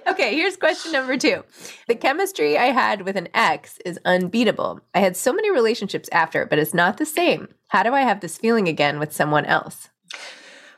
okay, 0.08 0.34
here's 0.34 0.58
question 0.58 0.94
number 0.94 1.16
two. 1.16 1.44
The 1.88 1.94
chemistry 1.94 2.58
I 2.58 2.72
had 2.72 3.04
with 3.04 3.18
an 3.18 3.28
ex 3.36 3.78
is 3.86 4.00
unbeatable. 4.04 4.80
I 4.96 5.00
had 5.00 5.16
so 5.16 5.32
many 5.32 5.52
relationships 5.52 6.10
after, 6.12 6.48
but 6.48 6.58
it's 6.58 6.74
not 6.74 6.98
the 6.98 7.06
same. 7.06 7.50
How 7.68 7.84
do 7.84 7.94
I 7.94 8.02
have 8.02 8.22
this 8.22 8.36
feeling 8.36 8.68
again 8.68 8.98
with 8.98 9.14
someone 9.14 9.46
else? 9.46 9.90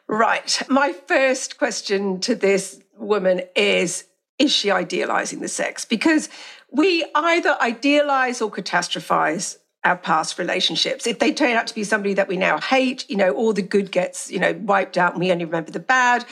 Right. 0.07 0.61
My 0.69 0.93
first 0.93 1.57
question 1.57 2.19
to 2.21 2.35
this 2.35 2.79
woman 2.97 3.41
is 3.55 4.05
Is 4.39 4.51
she 4.51 4.71
idealizing 4.71 5.39
the 5.39 5.47
sex? 5.47 5.83
Because 5.83 6.29
we 6.71 7.05
either 7.15 7.57
idealize 7.61 8.41
or 8.41 8.51
catastrophize 8.51 9.57
our 9.83 9.97
past 9.97 10.37
relationships. 10.37 11.07
If 11.07 11.19
they 11.19 11.31
turn 11.31 11.55
out 11.55 11.67
to 11.67 11.75
be 11.75 11.83
somebody 11.83 12.13
that 12.15 12.27
we 12.27 12.37
now 12.37 12.59
hate, 12.59 13.09
you 13.09 13.15
know, 13.15 13.31
all 13.31 13.53
the 13.53 13.61
good 13.61 13.91
gets, 13.91 14.29
you 14.29 14.39
know, 14.39 14.53
wiped 14.61 14.97
out 14.97 15.13
and 15.13 15.21
we 15.21 15.31
only 15.31 15.45
remember 15.45 15.71
the 15.71 15.79
bad. 15.79 16.25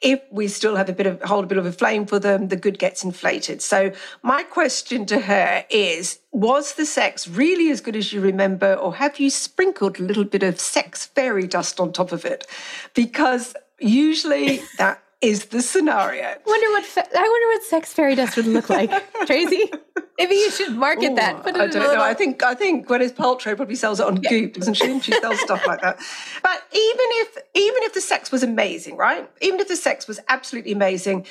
if 0.00 0.20
we 0.30 0.48
still 0.48 0.76
have 0.76 0.88
a 0.88 0.92
bit 0.92 1.06
of 1.06 1.20
hold 1.22 1.44
a 1.44 1.46
bit 1.46 1.58
of 1.58 1.66
a 1.66 1.72
flame 1.72 2.06
for 2.06 2.18
them, 2.18 2.48
the 2.48 2.56
good 2.56 2.78
gets 2.78 3.04
inflated. 3.04 3.60
So 3.60 3.92
my 4.22 4.42
question 4.42 5.04
to 5.06 5.20
her 5.20 5.64
is 5.68 6.20
was 6.32 6.74
the 6.74 6.86
sex 6.86 7.28
really 7.28 7.70
as 7.70 7.80
good 7.80 7.96
as 7.96 8.12
you 8.12 8.20
remember, 8.20 8.74
or 8.74 8.94
have 8.94 9.18
you 9.18 9.30
sprinkled 9.30 9.98
a 9.98 10.02
little 10.02 10.24
bit 10.24 10.42
of 10.42 10.58
sex 10.58 11.06
fairy 11.06 11.46
dust 11.46 11.80
on 11.80 11.92
top 11.92 12.12
of 12.12 12.24
it? 12.24 12.46
Because 12.94 13.54
usually 13.78 14.62
that 14.78 15.02
is 15.20 15.46
the 15.46 15.60
scenario. 15.60 16.36
Wonder 16.46 16.70
what 16.70 16.84
fe- 16.84 17.02
I 17.02 17.20
wonder 17.20 17.46
what 17.48 17.62
sex 17.64 17.92
fairy 17.92 18.14
dust 18.14 18.36
would 18.36 18.46
look 18.46 18.70
like, 18.70 18.90
Tracy. 19.26 19.70
Maybe 20.18 20.34
you 20.34 20.50
should 20.50 20.76
market 20.76 21.12
Ooh, 21.12 21.16
that. 21.16 21.46
I 21.46 21.50
don't 21.50 21.74
know. 21.74 22.02
I 22.02 22.14
think 22.14 22.42
I 22.42 22.54
think 22.54 22.86
Gwyneth 22.86 23.14
Paltrow 23.14 23.56
probably 23.56 23.74
sells 23.74 24.00
it 24.00 24.06
on 24.06 24.20
yeah. 24.22 24.30
Goop, 24.30 24.54
doesn't 24.54 24.74
she? 24.74 25.00
She 25.00 25.12
sells 25.12 25.40
stuff 25.40 25.66
like 25.66 25.80
that. 25.82 25.98
But 26.42 26.62
even 26.72 27.06
if 27.22 27.36
even 27.54 27.82
if 27.84 27.94
the 27.94 28.00
sex 28.00 28.32
was 28.32 28.42
amazing, 28.42 28.96
right? 28.96 29.30
Even 29.40 29.60
if 29.60 29.68
the 29.68 29.76
sex 29.76 30.06
was 30.06 30.20
absolutely 30.28 30.72
amazing, 30.72 31.26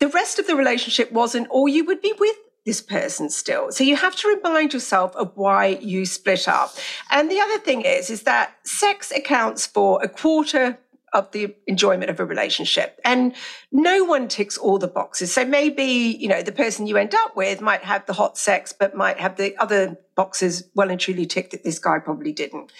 the 0.00 0.08
rest 0.08 0.38
of 0.38 0.46
the 0.46 0.56
relationship 0.56 1.12
wasn't, 1.12 1.48
or 1.50 1.68
you 1.68 1.84
would 1.84 2.00
be 2.00 2.14
with 2.18 2.36
this 2.66 2.82
person 2.82 3.30
still. 3.30 3.70
So 3.70 3.84
you 3.84 3.96
have 3.96 4.16
to 4.16 4.28
remind 4.28 4.74
yourself 4.74 5.14
of 5.14 5.30
why 5.36 5.78
you 5.80 6.04
split 6.04 6.48
up. 6.48 6.74
And 7.10 7.30
the 7.30 7.40
other 7.40 7.58
thing 7.58 7.82
is, 7.82 8.10
is 8.10 8.22
that 8.22 8.56
sex 8.64 9.12
accounts 9.12 9.66
for 9.66 10.02
a 10.02 10.08
quarter 10.08 10.76
of 11.16 11.32
the 11.32 11.56
enjoyment 11.66 12.10
of 12.10 12.20
a 12.20 12.24
relationship. 12.26 13.00
And 13.04 13.34
no 13.72 14.04
one 14.04 14.28
ticks 14.28 14.58
all 14.58 14.78
the 14.78 14.86
boxes. 14.86 15.32
So 15.32 15.46
maybe, 15.46 15.82
you 15.84 16.28
know, 16.28 16.42
the 16.42 16.52
person 16.52 16.86
you 16.86 16.98
end 16.98 17.14
up 17.14 17.34
with 17.34 17.62
might 17.62 17.82
have 17.82 18.04
the 18.04 18.12
hot 18.12 18.36
sex, 18.36 18.74
but 18.78 18.94
might 18.94 19.18
have 19.18 19.36
the 19.36 19.56
other 19.56 19.96
boxes 20.14 20.68
well 20.74 20.90
and 20.90 21.00
truly 21.00 21.24
ticked 21.24 21.52
that 21.52 21.64
this 21.64 21.78
guy 21.78 21.98
probably 21.98 22.32
didn't. 22.32 22.70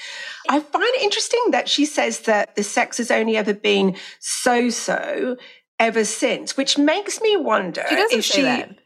I 0.51 0.61
find 0.61 0.85
it 0.85 1.03
interesting 1.03 1.45
that 1.51 1.67
she 1.67 1.87
says 1.87 2.21
that 2.21 2.55
the 2.57 2.63
sex 2.63 2.99
has 2.99 3.11
only 3.11 3.39
ever 3.39 3.55
been 3.55 3.97
so 4.21 4.69
so 4.69 5.37
ever 5.79 6.05
since, 6.05 6.57
which 6.57 6.77
makes 6.77 7.21
me 7.21 7.37
wonder 7.37 7.85
she 7.89 7.97
doesn't 7.97 8.19
if 8.19 8.25
she 8.25 8.43
that. 8.43 8.79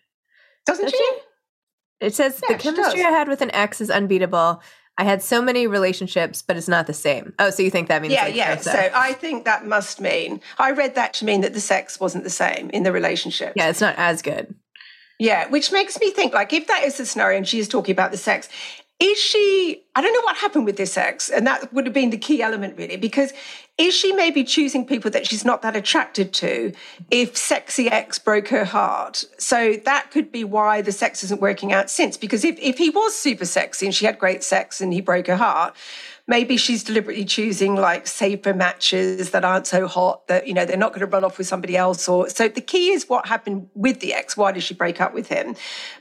doesn't 0.64 0.85
Does 0.85 0.92
she? 0.92 0.99
she? 0.99 1.19
It 2.00 2.14
says 2.14 2.40
yeah, 2.49 2.57
the 2.57 2.62
chemistry 2.62 3.04
I 3.04 3.11
had 3.11 3.28
with 3.28 3.42
an 3.42 3.50
ex 3.52 3.80
is 3.80 3.90
unbeatable. 3.90 4.62
I 5.00 5.04
had 5.04 5.23
so 5.23 5.40
many 5.40 5.66
relationships, 5.66 6.42
but 6.42 6.59
it's 6.59 6.69
not 6.69 6.87
the 6.87 6.92
same. 6.92 7.33
Oh, 7.38 7.49
so 7.49 7.62
you 7.62 7.71
think 7.71 7.88
that 7.88 8.02
means 8.02 8.12
yeah, 8.12 8.25
like 8.25 8.35
yeah. 8.35 8.57
So 8.57 8.90
I 8.95 9.14
think 9.14 9.47
that 9.47 9.66
must 9.66 9.99
mean 9.99 10.42
I 10.59 10.73
read 10.73 10.95
that 10.97 11.14
to 11.14 11.25
mean 11.25 11.40
that 11.40 11.54
the 11.54 11.61
sex 11.61 11.99
wasn't 11.99 12.23
the 12.25 12.28
same 12.28 12.69
in 12.69 12.83
the 12.83 12.92
relationship. 12.92 13.54
Yeah, 13.57 13.71
it's 13.71 13.80
not 13.80 13.95
as 13.97 14.21
good. 14.21 14.54
Yeah, 15.19 15.49
which 15.49 15.73
makes 15.73 15.99
me 15.99 16.11
think 16.11 16.35
like 16.35 16.52
if 16.52 16.66
that 16.66 16.85
is 16.85 16.99
the 16.99 17.07
scenario 17.07 17.38
and 17.38 17.49
she 17.49 17.59
is 17.59 17.66
talking 17.66 17.92
about 17.92 18.11
the 18.11 18.19
sex, 18.19 18.50
is 19.00 19.19
she 19.19 19.83
i 19.97 20.00
don't 20.00 20.12
know 20.12 20.21
what 20.23 20.37
happened 20.37 20.64
with 20.64 20.76
this 20.76 20.97
ex 20.97 21.28
and 21.30 21.47
that 21.47 21.73
would 21.73 21.87
have 21.87 21.95
been 21.95 22.11
the 22.11 22.19
key 22.19 22.42
element 22.42 22.76
really 22.76 22.97
because 22.97 23.33
is 23.80 23.95
she 23.95 24.12
maybe 24.12 24.45
choosing 24.45 24.85
people 24.85 25.11
that 25.11 25.26
she's 25.26 25.42
not 25.42 25.62
that 25.62 25.75
attracted 25.75 26.35
to 26.35 26.71
if 27.11 27.35
sexy 27.35 27.88
ex 27.88 28.19
broke 28.19 28.49
her 28.49 28.66
heart? 28.66 29.25
So 29.38 29.76
that 29.87 30.11
could 30.11 30.30
be 30.30 30.45
why 30.45 30.83
the 30.83 30.92
sex 30.92 31.25
isn't 31.25 31.40
working 31.40 31.73
out 31.73 31.88
since 31.88 32.19
because 32.19 32.45
if, 32.45 32.59
if 32.59 32.76
he 32.76 32.90
was 32.90 33.14
super 33.14 33.47
sexy 33.47 33.87
and 33.87 33.95
she 33.95 34.04
had 34.04 34.19
great 34.19 34.45
sex 34.45 34.83
and 34.83 34.92
he 34.92 35.00
broke 35.00 35.28
her 35.28 35.37
heart 35.37 35.75
maybe 36.31 36.57
she's 36.57 36.85
deliberately 36.85 37.25
choosing 37.25 37.75
like 37.75 38.07
safer 38.07 38.55
matches 38.55 39.33
that 39.33 39.45
aren't 39.45 39.67
so 39.67 39.89
hot 39.89 40.29
that 40.29 40.47
you 40.47 40.55
know 40.55 40.65
they're 40.65 40.77
not 40.77 40.91
going 40.91 41.01
to 41.01 41.07
run 41.07 41.25
off 41.25 41.37
with 41.37 41.47
somebody 41.47 41.77
else 41.77 42.09
or 42.09 42.29
so 42.31 42.47
the 42.47 42.61
key 42.61 42.93
is 42.93 43.09
what 43.09 43.27
happened 43.27 43.69
with 43.75 43.99
the 43.99 44.15
ex. 44.15 44.37
Why 44.37 44.53
did 44.53 44.63
she 44.63 44.73
break 44.73 45.01
up 45.01 45.13
with 45.13 45.27
him? 45.29 45.57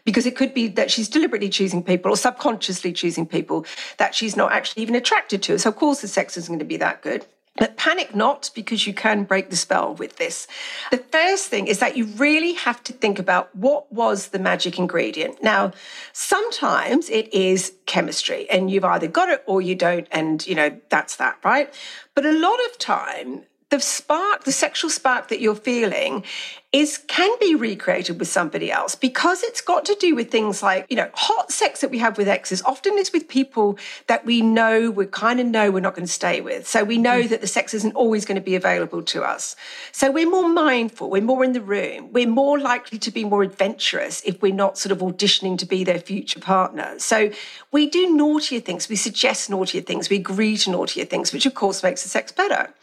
Because 0.05 0.27
it 0.27 0.35
could 0.35 0.53
be 0.53 0.67
that 0.67 0.91
she's 0.91 1.09
deliberately 1.09 1.49
choosing 1.49 1.83
people 1.83 2.11
or 2.11 2.15
subconsciously 2.15 2.93
choosing 2.93 3.25
people 3.25 3.65
that 3.97 4.13
she's 4.13 4.37
not 4.37 4.51
actually 4.51 4.83
even 4.83 4.93
attracted 4.93 5.41
to. 5.43 5.57
So 5.57 5.69
of 5.69 5.75
course 5.75 6.01
the 6.01 6.07
sex 6.07 6.37
isn't 6.37 6.51
going 6.51 6.59
to 6.59 6.65
be 6.65 6.77
that 6.77 7.01
good 7.01 7.25
but 7.57 7.77
panic 7.77 8.15
not 8.15 8.49
because 8.55 8.87
you 8.87 8.93
can 8.93 9.23
break 9.23 9.49
the 9.49 9.55
spell 9.55 9.93
with 9.93 10.15
this. 10.15 10.47
The 10.91 10.97
first 10.97 11.47
thing 11.47 11.67
is 11.67 11.79
that 11.79 11.97
you 11.97 12.05
really 12.05 12.53
have 12.53 12.83
to 12.85 12.93
think 12.93 13.19
about 13.19 13.53
what 13.55 13.91
was 13.91 14.27
the 14.27 14.39
magic 14.39 14.79
ingredient. 14.79 15.43
Now, 15.43 15.73
sometimes 16.13 17.09
it 17.09 17.33
is 17.33 17.73
chemistry 17.85 18.49
and 18.49 18.71
you've 18.71 18.85
either 18.85 19.07
got 19.07 19.29
it 19.29 19.43
or 19.45 19.61
you 19.61 19.75
don't. 19.75 20.07
And, 20.11 20.45
you 20.47 20.55
know, 20.55 20.79
that's 20.89 21.17
that, 21.17 21.37
right? 21.43 21.73
But 22.15 22.25
a 22.25 22.31
lot 22.31 22.59
of 22.71 22.77
time, 22.77 23.43
the 23.69 23.79
spark, 23.79 24.45
the 24.45 24.51
sexual 24.51 24.89
spark 24.89 25.27
that 25.27 25.39
you're 25.39 25.55
feeling 25.55 26.23
is 26.71 26.99
can 27.07 27.31
be 27.39 27.55
recreated 27.55 28.19
with 28.19 28.27
somebody 28.27 28.71
else 28.71 28.93
because 28.93 29.41
it's 29.41 29.61
got 29.61 29.85
to 29.85 29.95
do 29.99 30.15
with 30.15 30.29
things 30.29 30.61
like, 30.61 30.85
you 30.87 30.95
know, 30.95 31.09
hot 31.15 31.51
sex 31.51 31.81
that 31.81 31.89
we 31.89 31.97
have 31.97 32.15
with 32.17 32.27
exes 32.27 32.61
often 32.61 32.95
is 32.97 33.11
with 33.11 33.27
people 33.27 33.77
that 34.05 34.23
we 34.23 34.41
know, 34.41 34.91
we 34.91 35.05
kind 35.07 35.39
of 35.39 35.47
know 35.47 35.71
we're 35.71 35.79
not 35.79 35.95
going 35.95 36.05
to 36.05 36.11
stay 36.11 36.41
with. 36.41 36.67
So 36.67 36.83
we 36.83 36.99
know 36.99 37.23
mm. 37.23 37.29
that 37.29 37.41
the 37.41 37.47
sex 37.47 37.73
isn't 37.73 37.95
always 37.95 38.23
going 38.23 38.35
to 38.35 38.41
be 38.41 38.55
available 38.55 39.01
to 39.03 39.23
us. 39.23 39.55
So 39.91 40.11
we're 40.11 40.29
more 40.29 40.47
mindful, 40.47 41.09
we're 41.09 41.23
more 41.23 41.43
in 41.43 41.53
the 41.53 41.61
room, 41.61 42.11
we're 42.11 42.27
more 42.27 42.59
likely 42.59 42.99
to 42.99 43.11
be 43.11 43.25
more 43.25 43.41
adventurous 43.41 44.21
if 44.23 44.39
we're 44.41 44.53
not 44.53 44.77
sort 44.77 44.91
of 44.91 44.99
auditioning 44.99 45.57
to 45.59 45.65
be 45.65 45.83
their 45.83 45.99
future 45.99 46.39
partner. 46.39 46.99
So 46.99 47.31
we 47.71 47.89
do 47.89 48.15
naughtier 48.15 48.59
things, 48.59 48.89
we 48.89 48.95
suggest 48.95 49.49
naughtier 49.49 49.81
things, 49.81 50.09
we 50.09 50.17
agree 50.17 50.55
to 50.57 50.71
naughtier 50.71 51.05
things, 51.05 51.33
which 51.33 51.47
of 51.47 51.55
course 51.55 51.81
makes 51.81 52.03
the 52.03 52.09
sex 52.09 52.31
better. 52.31 52.73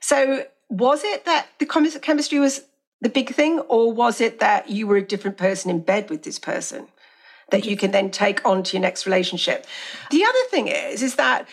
So 0.00 0.44
was 0.68 1.02
it 1.04 1.24
that 1.24 1.46
the 1.58 1.66
chemistry 1.66 2.38
was 2.38 2.64
the 3.00 3.08
big 3.08 3.34
thing, 3.34 3.60
or 3.60 3.92
was 3.92 4.20
it 4.20 4.40
that 4.40 4.68
you 4.68 4.86
were 4.86 4.96
a 4.96 5.02
different 5.02 5.36
person 5.36 5.70
in 5.70 5.80
bed 5.80 6.10
with 6.10 6.24
this 6.24 6.38
person 6.38 6.88
that 7.50 7.64
you 7.64 7.76
can 7.76 7.92
then 7.92 8.10
take 8.10 8.44
on 8.44 8.62
to 8.64 8.76
your 8.76 8.82
next 8.82 9.06
relationship? 9.06 9.66
The 10.10 10.24
other 10.24 10.44
thing 10.50 10.68
is, 10.68 11.02
is 11.02 11.14
that 11.14 11.48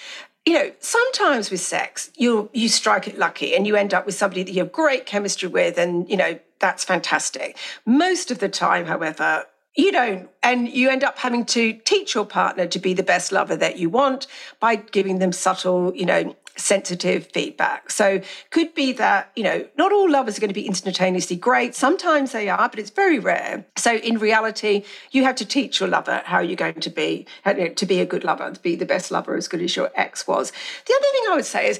you 0.45 0.53
know, 0.53 0.71
sometimes 0.79 1.49
with 1.49 1.59
sex, 1.59 2.11
you 2.17 2.49
you 2.53 2.69
strike 2.69 3.07
it 3.07 3.17
lucky 3.17 3.55
and 3.55 3.65
you 3.65 3.75
end 3.75 3.93
up 3.93 4.05
with 4.05 4.13
somebody 4.13 4.43
that 4.43 4.51
you 4.51 4.59
have 4.59 4.71
great 4.71 5.05
chemistry 5.05 5.49
with, 5.49 5.77
and 5.77 6.07
you 6.09 6.17
know 6.17 6.39
that's 6.59 6.83
fantastic. 6.83 7.57
Most 7.85 8.31
of 8.31 8.39
the 8.39 8.49
time, 8.49 8.85
however, 8.85 9.45
you 9.75 9.91
don't, 9.91 10.29
and 10.41 10.69
you 10.69 10.89
end 10.89 11.03
up 11.03 11.17
having 11.17 11.45
to 11.45 11.73
teach 11.73 12.13
your 12.13 12.25
partner 12.25 12.67
to 12.67 12.79
be 12.79 12.93
the 12.93 13.03
best 13.03 13.31
lover 13.31 13.55
that 13.55 13.77
you 13.77 13.89
want 13.89 14.27
by 14.59 14.75
giving 14.75 15.19
them 15.19 15.31
subtle, 15.31 15.93
you 15.95 16.05
know, 16.05 16.35
sensitive 16.57 17.27
feedback. 17.27 17.91
So 17.91 18.21
could 18.49 18.73
be 18.73 18.93
that, 18.93 19.31
you 19.35 19.43
know, 19.43 19.67
not 19.77 19.91
all 19.91 20.09
lovers 20.09 20.37
are 20.37 20.41
going 20.41 20.49
to 20.49 20.53
be 20.53 20.67
instantaneously 20.67 21.35
great. 21.35 21.75
Sometimes 21.75 22.31
they 22.31 22.49
are, 22.49 22.69
but 22.69 22.79
it's 22.79 22.89
very 22.89 23.19
rare. 23.19 23.65
So 23.77 23.95
in 23.95 24.17
reality, 24.17 24.83
you 25.11 25.23
have 25.23 25.35
to 25.35 25.45
teach 25.45 25.79
your 25.79 25.89
lover 25.89 26.21
how 26.25 26.39
you're 26.39 26.55
going 26.55 26.81
to 26.81 26.89
be, 26.89 27.25
uh, 27.45 27.53
to 27.53 27.85
be 27.85 27.99
a 27.99 28.05
good 28.05 28.23
lover, 28.23 28.51
to 28.51 28.59
be 28.59 28.75
the 28.75 28.85
best 28.85 29.11
lover 29.11 29.35
as 29.35 29.47
good 29.47 29.61
as 29.61 29.75
your 29.75 29.91
ex 29.95 30.27
was. 30.27 30.51
The 30.85 30.93
other 30.93 31.07
thing 31.11 31.23
I 31.29 31.35
would 31.35 31.45
say 31.45 31.69
is 31.69 31.79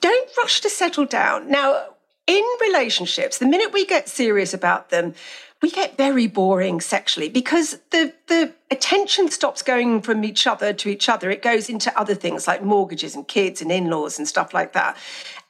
don't 0.00 0.30
rush 0.38 0.60
to 0.60 0.70
settle 0.70 1.06
down. 1.06 1.50
Now, 1.50 1.86
in 2.26 2.44
relationships, 2.60 3.38
the 3.38 3.46
minute 3.46 3.72
we 3.72 3.84
get 3.84 4.08
serious 4.08 4.54
about 4.54 4.90
them, 4.90 5.14
we 5.62 5.70
get 5.70 5.96
very 5.96 6.26
boring 6.26 6.80
sexually 6.80 7.28
because 7.28 7.78
the 7.90 8.12
the 8.26 8.52
attention 8.70 9.30
stops 9.30 9.62
going 9.62 10.02
from 10.02 10.24
each 10.24 10.46
other 10.46 10.72
to 10.72 10.88
each 10.88 11.08
other. 11.08 11.30
It 11.30 11.40
goes 11.40 11.70
into 11.70 11.96
other 11.98 12.14
things 12.14 12.46
like 12.46 12.62
mortgages 12.62 13.14
and 13.14 13.26
kids 13.26 13.62
and 13.62 13.70
in-laws 13.70 14.18
and 14.18 14.26
stuff 14.26 14.52
like 14.52 14.72
that. 14.72 14.96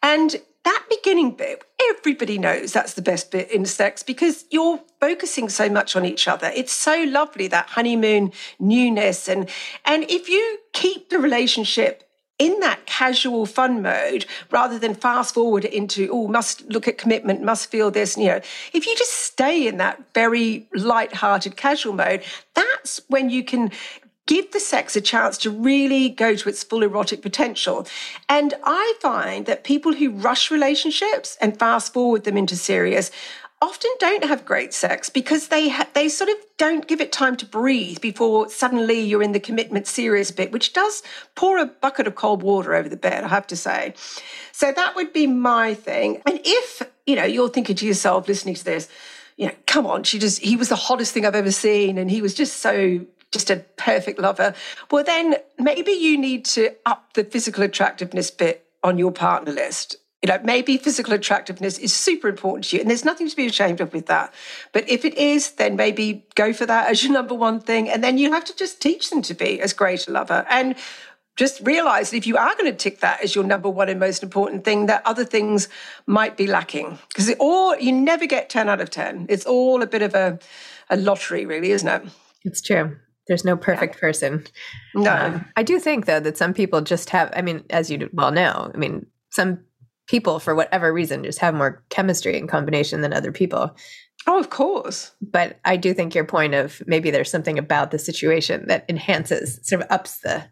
And 0.03 0.37
that 0.65 0.85
beginning 0.89 1.33
bit, 1.33 1.65
everybody 1.91 2.39
knows 2.39 2.73
that's 2.73 2.95
the 2.95 3.03
best 3.03 3.31
bit 3.31 3.51
in 3.51 3.65
sex 3.65 4.03
because 4.03 4.45
you're 4.51 4.81
focusing 5.01 5.49
so 5.49 5.69
much 5.69 5.97
on 5.97 6.05
each 6.05 6.29
other. 6.29 6.53
It's 6.55 6.73
so 6.73 7.05
lovely 7.09 7.49
that 7.49 7.71
honeymoon 7.71 8.33
newness 8.61 9.29
and 9.29 9.49
and 9.85 10.05
if 10.05 10.29
you 10.29 10.59
keep 10.73 11.09
the 11.09 11.19
relationship 11.19 12.05
in 12.43 12.59
that 12.59 12.85
casual 12.87 13.47
fun 13.47 13.83
mode 13.83 14.27
rather 14.51 14.77
than 14.77 14.97
fast 14.97 15.33
forward 15.33 15.65
into 15.65 16.09
oh 16.11 16.27
must 16.27 16.69
look 16.69 16.89
at 16.89 16.99
commitment 16.99 17.41
must 17.41 17.71
feel 17.71 17.89
this 17.89 18.17
you 18.17 18.27
know 18.27 18.41
if 18.73 18.85
you 18.85 18.97
just 18.97 19.13
stay 19.13 19.69
in 19.69 19.77
that 19.77 20.03
very 20.13 20.67
light-hearted 20.75 21.57
casual 21.57 21.93
mode 21.93 22.21
that's 22.55 23.01
when 23.07 23.31
you 23.31 23.45
can 23.45 23.71
give 24.27 24.51
the 24.51 24.59
sex 24.61 24.97
a 24.97 25.01
chance 25.01 25.39
to 25.39 25.51
really 25.51 26.09
go 26.09 26.35
to 26.35 26.49
its 26.49 26.63
full 26.63 26.85
erotic 26.85 27.23
potential. 27.23 27.87
And 28.29 28.55
I 28.63 28.95
find 29.01 29.47
that 29.47 29.65
people 29.65 29.93
who 29.93 30.11
rush 30.11 30.49
relationships 30.51 31.37
and 31.41 31.59
fast 31.59 31.93
forward 31.93 32.23
them 32.23 32.37
into 32.37 32.55
serious 32.55 33.11
often 33.63 33.91
don't 34.01 34.25
have 34.25 34.45
great 34.45 34.75
sex 34.75 35.09
because 35.09 35.47
they 35.47 35.69
ha- 35.69 35.89
they 35.95 36.09
sort 36.09 36.29
of 36.29 36.37
don't 36.59 36.89
give 36.89 37.01
it 37.01 37.13
time 37.13 37.37
to 37.37 37.47
breathe 37.47 38.01
before 38.01 38.51
suddenly 38.51 39.01
you're 39.01 39.23
in 39.23 39.31
the 39.31 39.39
commitment 39.39 39.87
serious 39.87 40.33
bit 40.33 40.51
which 40.51 40.73
does 40.73 41.01
pour 41.37 41.59
a 41.59 41.65
bucket 41.65 42.09
of 42.09 42.17
cold 42.17 42.43
water 42.43 42.75
over 42.75 42.89
the 42.89 42.97
bed 42.97 43.23
i 43.23 43.29
have 43.29 43.47
to 43.47 43.57
say. 43.57 43.95
So 44.51 44.73
that 44.73 44.97
would 44.97 45.13
be 45.13 45.27
my 45.27 45.75
thing. 45.75 46.23
And 46.27 46.41
if 46.45 46.83
you 47.07 47.15
know 47.15 47.25
you're 47.25 47.49
thinking 47.49 47.77
to 47.77 47.87
yourself 47.87 48.27
listening 48.27 48.57
to 48.57 48.65
this 48.65 48.89
you 49.37 49.47
know 49.47 49.55
come 49.67 49.87
on 49.87 50.03
she 50.03 50.19
just 50.19 50.41
he 50.41 50.57
was 50.57 50.69
the 50.69 50.77
hottest 50.77 51.15
thing 51.15 51.25
i've 51.25 51.37
ever 51.37 51.53
seen 51.53 51.99
and 51.99 52.11
he 52.11 52.21
was 52.21 52.35
just 52.35 52.59
so 52.59 53.07
just 53.31 53.49
a 53.49 53.57
perfect 53.77 54.19
lover. 54.19 54.55
Well 54.91 55.05
then 55.05 55.37
maybe 55.57 55.93
you 55.93 56.19
need 56.19 56.45
to 56.47 56.75
up 56.85 57.15
the 57.15 57.23
physical 57.23 57.63
attractiveness 57.63 58.33
bit 58.33 58.67
on 58.83 58.99
your 58.99 59.13
partner 59.13 59.53
list 59.53 59.97
you 60.23 60.29
know, 60.29 60.39
maybe 60.45 60.77
physical 60.77 61.13
attractiveness 61.13 61.79
is 61.79 61.93
super 61.93 62.29
important 62.29 62.65
to 62.67 62.77
you, 62.77 62.81
and 62.81 62.89
there's 62.89 63.05
nothing 63.05 63.29
to 63.29 63.37
be 63.37 63.47
ashamed 63.47 63.81
of 63.81 63.93
with 63.93 64.07
that. 64.07 64.33
But 64.73 64.89
if 64.89 65.05
it 65.05 65.15
is, 65.15 65.53
then 65.53 65.75
maybe 65.75 66.25
go 66.37 66.53
for 66.53 66.65
that 66.67 66.89
as 66.89 67.03
your 67.03 67.13
number 67.21 67.35
one 67.35 67.61
thing, 67.61 67.89
and 67.89 68.03
then 68.05 68.19
you 68.19 68.33
have 68.33 68.45
to 68.45 68.57
just 68.57 68.81
teach 68.81 69.11
them 69.11 69.23
to 69.23 69.35
be 69.35 69.61
as 69.61 69.73
great 69.73 70.07
a 70.07 70.13
lover. 70.13 70.47
And 70.49 70.77
just 71.37 71.61
realize 71.63 72.11
that 72.11 72.19
if 72.19 72.27
you 72.27 72.37
are 72.37 72.55
going 72.57 72.71
to 72.71 72.77
tick 72.77 73.01
that 73.01 73.23
as 73.23 73.35
your 73.35 73.45
number 73.45 73.69
one 73.69 73.89
and 73.89 73.99
most 73.99 74.23
important 74.23 74.65
thing, 74.65 74.87
that 74.87 75.03
other 75.07 75.25
things 75.25 75.69
might 76.07 76.37
be 76.37 76.47
lacking. 76.47 76.99
Because 77.09 77.29
it 77.29 77.39
all 77.41 77.77
you 77.79 77.91
never 77.91 78.27
get 78.27 78.51
10 78.51 78.69
out 78.69 78.81
of 78.81 78.91
10. 78.91 79.27
It's 79.29 79.47
all 79.47 79.83
a 79.83 79.87
bit 79.87 80.03
of 80.03 80.15
a, 80.15 80.39
a 80.91 80.97
lottery, 80.97 81.47
really, 81.47 81.71
isn't 81.71 81.89
it? 81.89 82.03
It's 82.45 82.61
true. 82.61 82.97
There's 83.29 83.45
no 83.45 83.57
perfect 83.57 83.95
yeah. 83.95 84.01
person. 84.01 84.45
No. 84.95 85.11
Um, 85.11 85.47
I 85.57 85.63
do 85.63 85.79
think, 85.79 86.07
though, 86.07 86.21
that 86.21 86.37
some 86.37 86.53
people 86.53 86.81
just 86.83 87.11
have, 87.11 87.33
I 87.35 87.41
mean, 87.41 87.65
as 87.71 87.91
you 87.91 88.11
well 88.13 88.33
know, 88.33 88.71
I 88.75 88.77
mean, 88.77 89.07
some 89.31 89.61
people, 90.07 90.39
for 90.39 90.55
whatever 90.55 90.93
reason, 90.93 91.25
just 91.25 91.39
have 91.39 91.55
more 91.55 91.83
chemistry 91.89 92.37
in 92.37 92.47
combination 92.47 93.01
than 93.01 93.13
other 93.13 93.33
people. 93.33 93.77
Oh, 94.27 94.39
of 94.39 94.51
course. 94.51 95.13
But 95.21 95.59
I 95.65 95.77
do 95.77 95.95
think 95.95 96.15
your 96.15 96.25
point 96.25 96.55
of 96.55 96.83
maybe 96.87 97.11
there's 97.11 97.31
something 97.31 97.59
about 97.59 97.91
the 97.91 97.99
situation 97.99 98.67
that 98.69 98.85
enhances, 98.89 99.59
sort 99.63 99.83
of 99.83 99.91
ups 99.91 100.21
the 100.21 100.45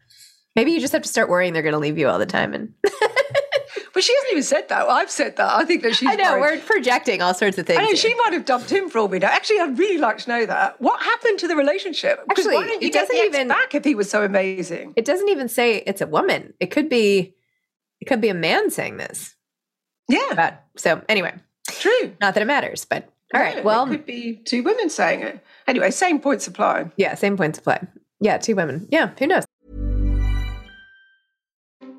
Maybe 0.56 0.72
you 0.72 0.80
just 0.80 0.92
have 0.92 1.02
to 1.02 1.08
start 1.08 1.28
worrying 1.28 1.52
they're 1.52 1.62
going 1.62 1.74
to 1.74 1.78
leave 1.78 1.98
you 1.98 2.08
all 2.08 2.18
the 2.18 2.26
time. 2.26 2.54
And 2.54 2.74
but 2.82 4.02
she 4.02 4.14
hasn't 4.14 4.32
even 4.32 4.42
said 4.42 4.68
that. 4.68 4.86
Well, 4.86 4.96
I've 4.96 5.10
said 5.10 5.36
that. 5.36 5.54
I 5.54 5.64
think 5.64 5.82
that 5.82 5.94
she's. 5.94 6.08
I 6.08 6.16
know 6.16 6.38
worried. 6.38 6.60
we're 6.60 6.66
projecting 6.66 7.22
all 7.22 7.34
sorts 7.34 7.56
of 7.56 7.66
things. 7.66 7.78
I 7.78 7.84
know 7.84 7.94
she 7.94 8.14
might 8.16 8.32
have 8.32 8.44
dumped 8.44 8.70
him 8.70 8.90
for 8.90 8.98
all 8.98 9.08
we 9.08 9.20
know. 9.20 9.28
Actually, 9.28 9.60
I'd 9.60 9.78
really 9.78 9.98
like 9.98 10.18
to 10.18 10.28
know 10.28 10.46
that. 10.46 10.80
What 10.80 11.02
happened 11.02 11.38
to 11.40 11.48
the 11.48 11.56
relationship? 11.56 12.20
Actually, 12.30 12.56
why 12.56 12.66
didn't 12.66 12.82
you 12.82 12.90
get 12.90 13.08
the 13.08 13.14
even 13.14 13.48
back 13.48 13.74
if 13.74 13.84
he 13.84 13.94
was 13.94 14.10
so 14.10 14.24
amazing? 14.24 14.92
It 14.96 15.04
doesn't 15.04 15.28
even 15.28 15.48
say 15.48 15.78
it's 15.86 16.00
a 16.00 16.06
woman. 16.06 16.52
It 16.58 16.66
could 16.66 16.88
be. 16.88 17.34
It 18.00 18.06
could 18.06 18.20
be 18.20 18.30
a 18.30 18.34
man 18.34 18.70
saying 18.70 18.96
this. 18.96 19.36
Yeah. 20.10 20.34
But, 20.34 20.64
so 20.76 21.02
anyway, 21.08 21.34
true. 21.68 22.14
Not 22.20 22.34
that 22.34 22.42
it 22.42 22.46
matters, 22.46 22.84
but 22.84 23.08
all 23.32 23.40
right. 23.40 23.64
Well, 23.64 23.86
it 23.86 23.90
could 23.90 24.06
be 24.06 24.36
two 24.44 24.62
women 24.62 24.90
saying 24.90 25.22
it. 25.22 25.40
Anyway, 25.66 25.90
same 25.90 26.20
points 26.20 26.46
apply. 26.46 26.90
Yeah, 26.96 27.14
same 27.14 27.36
points 27.36 27.58
apply. 27.58 27.86
Yeah, 28.20 28.38
two 28.38 28.56
women. 28.56 28.88
Yeah, 28.90 29.10
who 29.18 29.26
knows? 29.26 29.44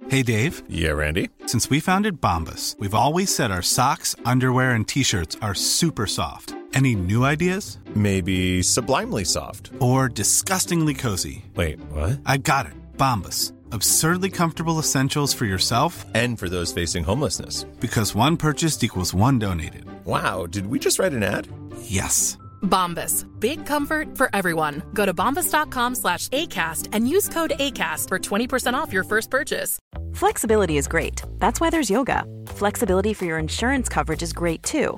Hey, 0.10 0.24
Dave. 0.24 0.62
Yeah, 0.68 0.90
Randy. 0.90 1.30
Since 1.46 1.70
we 1.70 1.80
founded 1.80 2.20
Bombas, 2.20 2.78
we've 2.80 2.94
always 2.94 3.34
said 3.34 3.50
our 3.50 3.62
socks, 3.62 4.14
underwear, 4.26 4.72
and 4.72 4.86
T-shirts 4.86 5.38
are 5.42 5.56
super 5.56 6.06
soft. 6.06 6.54
Any 6.74 6.96
new 6.96 7.24
ideas? 7.24 7.80
Maybe 7.96 8.62
sublimely 8.62 9.24
soft. 9.24 9.72
Or 9.80 10.10
disgustingly 10.10 10.94
cozy. 10.94 11.46
Wait, 11.56 11.80
what? 11.92 12.20
I 12.26 12.38
got 12.38 12.66
it. 12.66 12.74
Bombas 12.98 13.54
Absurdly 13.72 14.30
comfortable 14.30 14.80
essentials 14.80 15.34
for 15.34 15.46
yourself 15.46 16.06
and 16.14 16.38
for 16.38 16.50
those 16.50 16.74
facing 16.74 17.04
homelessness. 17.04 17.64
Because 17.80 18.16
one 18.16 18.36
purchased 18.38 18.84
equals 18.84 19.14
one 19.14 19.40
donated. 19.40 19.86
Wow, 20.06 20.46
did 20.46 20.68
we 20.68 20.80
just 20.80 21.00
write 21.00 21.14
an 21.14 21.24
ad? 21.24 21.48
Yes. 21.84 22.38
Bombas. 22.64 23.26
Big 23.40 23.66
comfort 23.66 24.18
for 24.18 24.30
everyone. 24.34 24.82
Go 24.94 25.06
to 25.06 25.14
bombas.com 25.14 25.96
slash 25.96 26.28
ACAST 26.30 26.90
and 26.92 27.08
use 27.08 27.28
code 27.30 27.54
ACAST 27.60 28.08
for 28.08 28.20
20% 28.20 28.74
off 28.74 28.94
your 28.94 29.04
first 29.04 29.30
purchase. 29.30 29.80
Flexibility 30.14 30.78
is 30.78 30.88
great. 30.88 31.22
That's 31.40 31.60
why 31.62 31.70
there's 31.70 31.90
yoga. 31.90 32.26
Flexibility 32.48 33.14
for 33.14 33.26
your 33.26 33.40
insurance 33.40 33.90
coverage 33.90 34.22
is 34.24 34.34
great 34.34 34.64
too. 34.64 34.98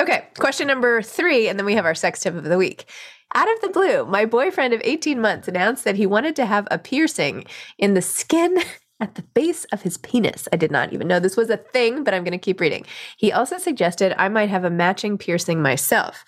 Okay, 0.00 0.26
question 0.38 0.66
number 0.66 1.02
three, 1.02 1.46
and 1.46 1.58
then 1.58 1.66
we 1.66 1.74
have 1.74 1.84
our 1.84 1.94
sex 1.94 2.20
tip 2.20 2.34
of 2.34 2.44
the 2.44 2.56
week. 2.56 2.86
Out 3.34 3.52
of 3.52 3.60
the 3.60 3.68
blue, 3.68 4.06
my 4.06 4.24
boyfriend 4.24 4.72
of 4.72 4.80
18 4.82 5.20
months 5.20 5.46
announced 5.46 5.84
that 5.84 5.96
he 5.96 6.06
wanted 6.06 6.34
to 6.36 6.46
have 6.46 6.66
a 6.70 6.78
piercing 6.78 7.44
in 7.76 7.92
the 7.92 8.00
skin 8.00 8.56
at 9.00 9.16
the 9.16 9.22
base 9.34 9.66
of 9.66 9.82
his 9.82 9.98
penis. 9.98 10.48
I 10.54 10.56
did 10.56 10.70
not 10.70 10.94
even 10.94 11.06
know 11.06 11.20
this 11.20 11.36
was 11.36 11.50
a 11.50 11.58
thing, 11.58 12.02
but 12.02 12.14
I'm 12.14 12.24
going 12.24 12.32
to 12.32 12.38
keep 12.38 12.60
reading. 12.60 12.86
He 13.18 13.30
also 13.30 13.58
suggested 13.58 14.14
I 14.16 14.30
might 14.30 14.48
have 14.48 14.64
a 14.64 14.70
matching 14.70 15.18
piercing 15.18 15.60
myself. 15.60 16.24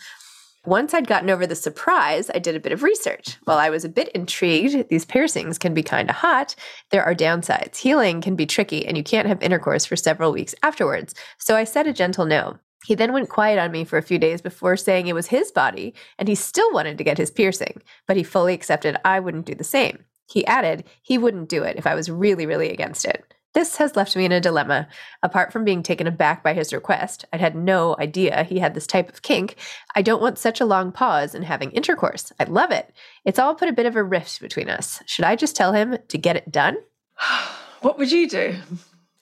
Once 0.67 0.93
I'd 0.93 1.07
gotten 1.07 1.31
over 1.31 1.47
the 1.47 1.55
surprise, 1.55 2.31
I 2.35 2.41
did 2.41 2.55
a 2.55 2.61
bit 2.61 2.73
of 2.73 2.83
research. 2.83 3.39
While 3.45 3.59
I 3.59 3.71
was 3.71 3.87
a 3.87 3.89
bit 3.89 4.09
intrigued, 4.11 4.91
these 4.91 5.07
piercings 5.07 5.57
can 5.57 5.73
be 5.73 5.83
kind 5.83 6.11
of 6.11 6.17
hot, 6.17 6.55
there 6.91 7.05
are 7.05 7.15
downsides. 7.15 7.79
Healing 7.79 8.21
can 8.21 8.37
be 8.37 8.45
tricky, 8.45 8.87
and 8.87 8.99
you 8.99 9.03
can't 9.03 9.29
have 9.29 9.43
intercourse 9.43 9.87
for 9.87 9.97
several 9.97 10.31
weeks 10.31 10.55
afterwards. 10.63 11.15
So 11.39 11.57
I 11.57 11.65
said 11.65 11.87
a 11.87 11.93
gentle 11.95 12.27
no. 12.27 12.59
He 12.85 12.95
then 12.95 13.13
went 13.13 13.29
quiet 13.29 13.59
on 13.59 13.71
me 13.71 13.85
for 13.85 13.97
a 13.97 14.03
few 14.03 14.19
days 14.19 14.41
before 14.41 14.77
saying 14.77 15.07
it 15.07 15.15
was 15.15 15.29
his 15.29 15.53
body 15.53 15.95
and 16.19 16.29
he 16.29 16.35
still 16.35 16.73
wanted 16.73 16.99
to 16.99 17.05
get 17.05 17.19
his 17.19 17.31
piercing, 17.31 17.83
but 18.07 18.17
he 18.17 18.23
fully 18.23 18.55
accepted 18.55 18.97
I 19.05 19.21
wouldn't 19.21 19.47
do 19.47 19.55
the 19.55 19.65
same. 19.65 20.05
He 20.27 20.47
added 20.47 20.85
he 21.03 21.19
wouldn't 21.19 21.49
do 21.49 21.63
it 21.63 21.77
if 21.77 21.87
I 21.87 21.95
was 21.95 22.11
really, 22.11 22.47
really 22.47 22.71
against 22.71 23.05
it. 23.05 23.33
This 23.55 23.77
has 23.77 23.97
left 23.97 24.17
me 24.17 24.25
in 24.25 24.33
a 24.33 24.41
dilemma. 24.41 24.89
Apart 25.23 25.53
from 25.53 25.65
being 25.65 25.83
taken 25.83 26.07
aback 26.07 26.43
by 26.43 26.55
his 26.55 26.73
request, 26.73 27.27
I'd 27.33 27.41
had 27.41 27.55
no 27.55 27.97
idea 27.99 28.45
he 28.45 28.61
had 28.61 28.73
this 28.73 28.87
type 28.87 29.11
of 29.11 29.21
kink. 29.21 29.57
I 29.95 30.01
don't 30.01 30.23
want 30.23 30.39
such 30.39 30.61
a 30.61 30.65
long 30.65 30.91
pause 30.91 31.35
in 31.35 31.43
having 31.43 31.71
intercourse. 31.73 32.33
I 32.41 32.45
love 32.45 32.71
it. 32.71 32.95
It's 33.27 33.39
all 33.39 33.55
put 33.55 33.69
a 33.69 33.75
bit 33.75 33.85
of 33.85 33.95
a 33.95 34.03
rift 34.03 34.41
between 34.41 34.71
us. 34.71 35.03
Should 35.07 35.27
I 35.27 35.37
just 35.37 35.55
tell 35.55 35.75
him 35.75 35.99
to 36.09 36.19
get 36.19 36.37
it 36.37 36.51
done? 36.51 36.79
What 37.83 37.99
would 37.99 38.13
you 38.13 38.29
do? 38.29 38.55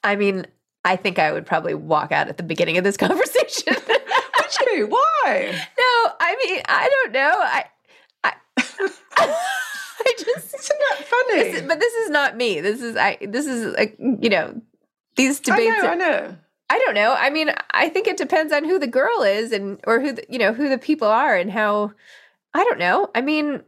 I 0.04 0.16
mean, 0.16 0.46
I 0.84 0.96
think 0.96 1.18
I 1.18 1.32
would 1.32 1.46
probably 1.46 1.74
walk 1.74 2.12
out 2.12 2.28
at 2.28 2.36
the 2.36 2.42
beginning 2.42 2.78
of 2.78 2.84
this 2.84 2.96
conversation. 2.96 3.74
would 3.74 4.72
you? 4.72 4.86
Why? 4.86 5.52
No, 5.78 6.12
I 6.20 6.36
mean, 6.44 6.62
I 6.66 6.88
don't 6.88 7.12
know. 7.12 7.32
I, 7.34 7.64
I, 8.24 8.32
I 8.56 10.14
just 10.18 10.54
isn't 10.54 10.78
that 10.90 11.04
funny? 11.04 11.42
This 11.42 11.60
is, 11.60 11.68
but 11.68 11.80
this 11.80 11.94
is 11.94 12.10
not 12.10 12.36
me. 12.36 12.60
This 12.60 12.82
is 12.82 12.96
I. 12.96 13.18
This 13.20 13.46
is 13.46 13.74
like 13.76 13.96
you 13.98 14.30
know, 14.30 14.60
these 15.16 15.40
debates. 15.40 15.76
I 15.82 15.82
know. 15.82 15.88
Are, 15.88 15.90
I 15.90 15.94
know. 15.94 16.36
I 16.72 16.78
don't 16.78 16.94
know. 16.94 17.14
I 17.14 17.30
mean, 17.30 17.52
I 17.72 17.88
think 17.88 18.06
it 18.06 18.16
depends 18.16 18.52
on 18.52 18.64
who 18.64 18.78
the 18.78 18.86
girl 18.86 19.22
is 19.22 19.52
and 19.52 19.80
or 19.86 20.00
who 20.00 20.12
the, 20.12 20.24
you 20.28 20.38
know 20.38 20.52
who 20.52 20.68
the 20.68 20.78
people 20.78 21.08
are 21.08 21.36
and 21.36 21.50
how. 21.50 21.92
I 22.52 22.64
don't 22.64 22.78
know. 22.78 23.08
I 23.14 23.20
mean, 23.20 23.62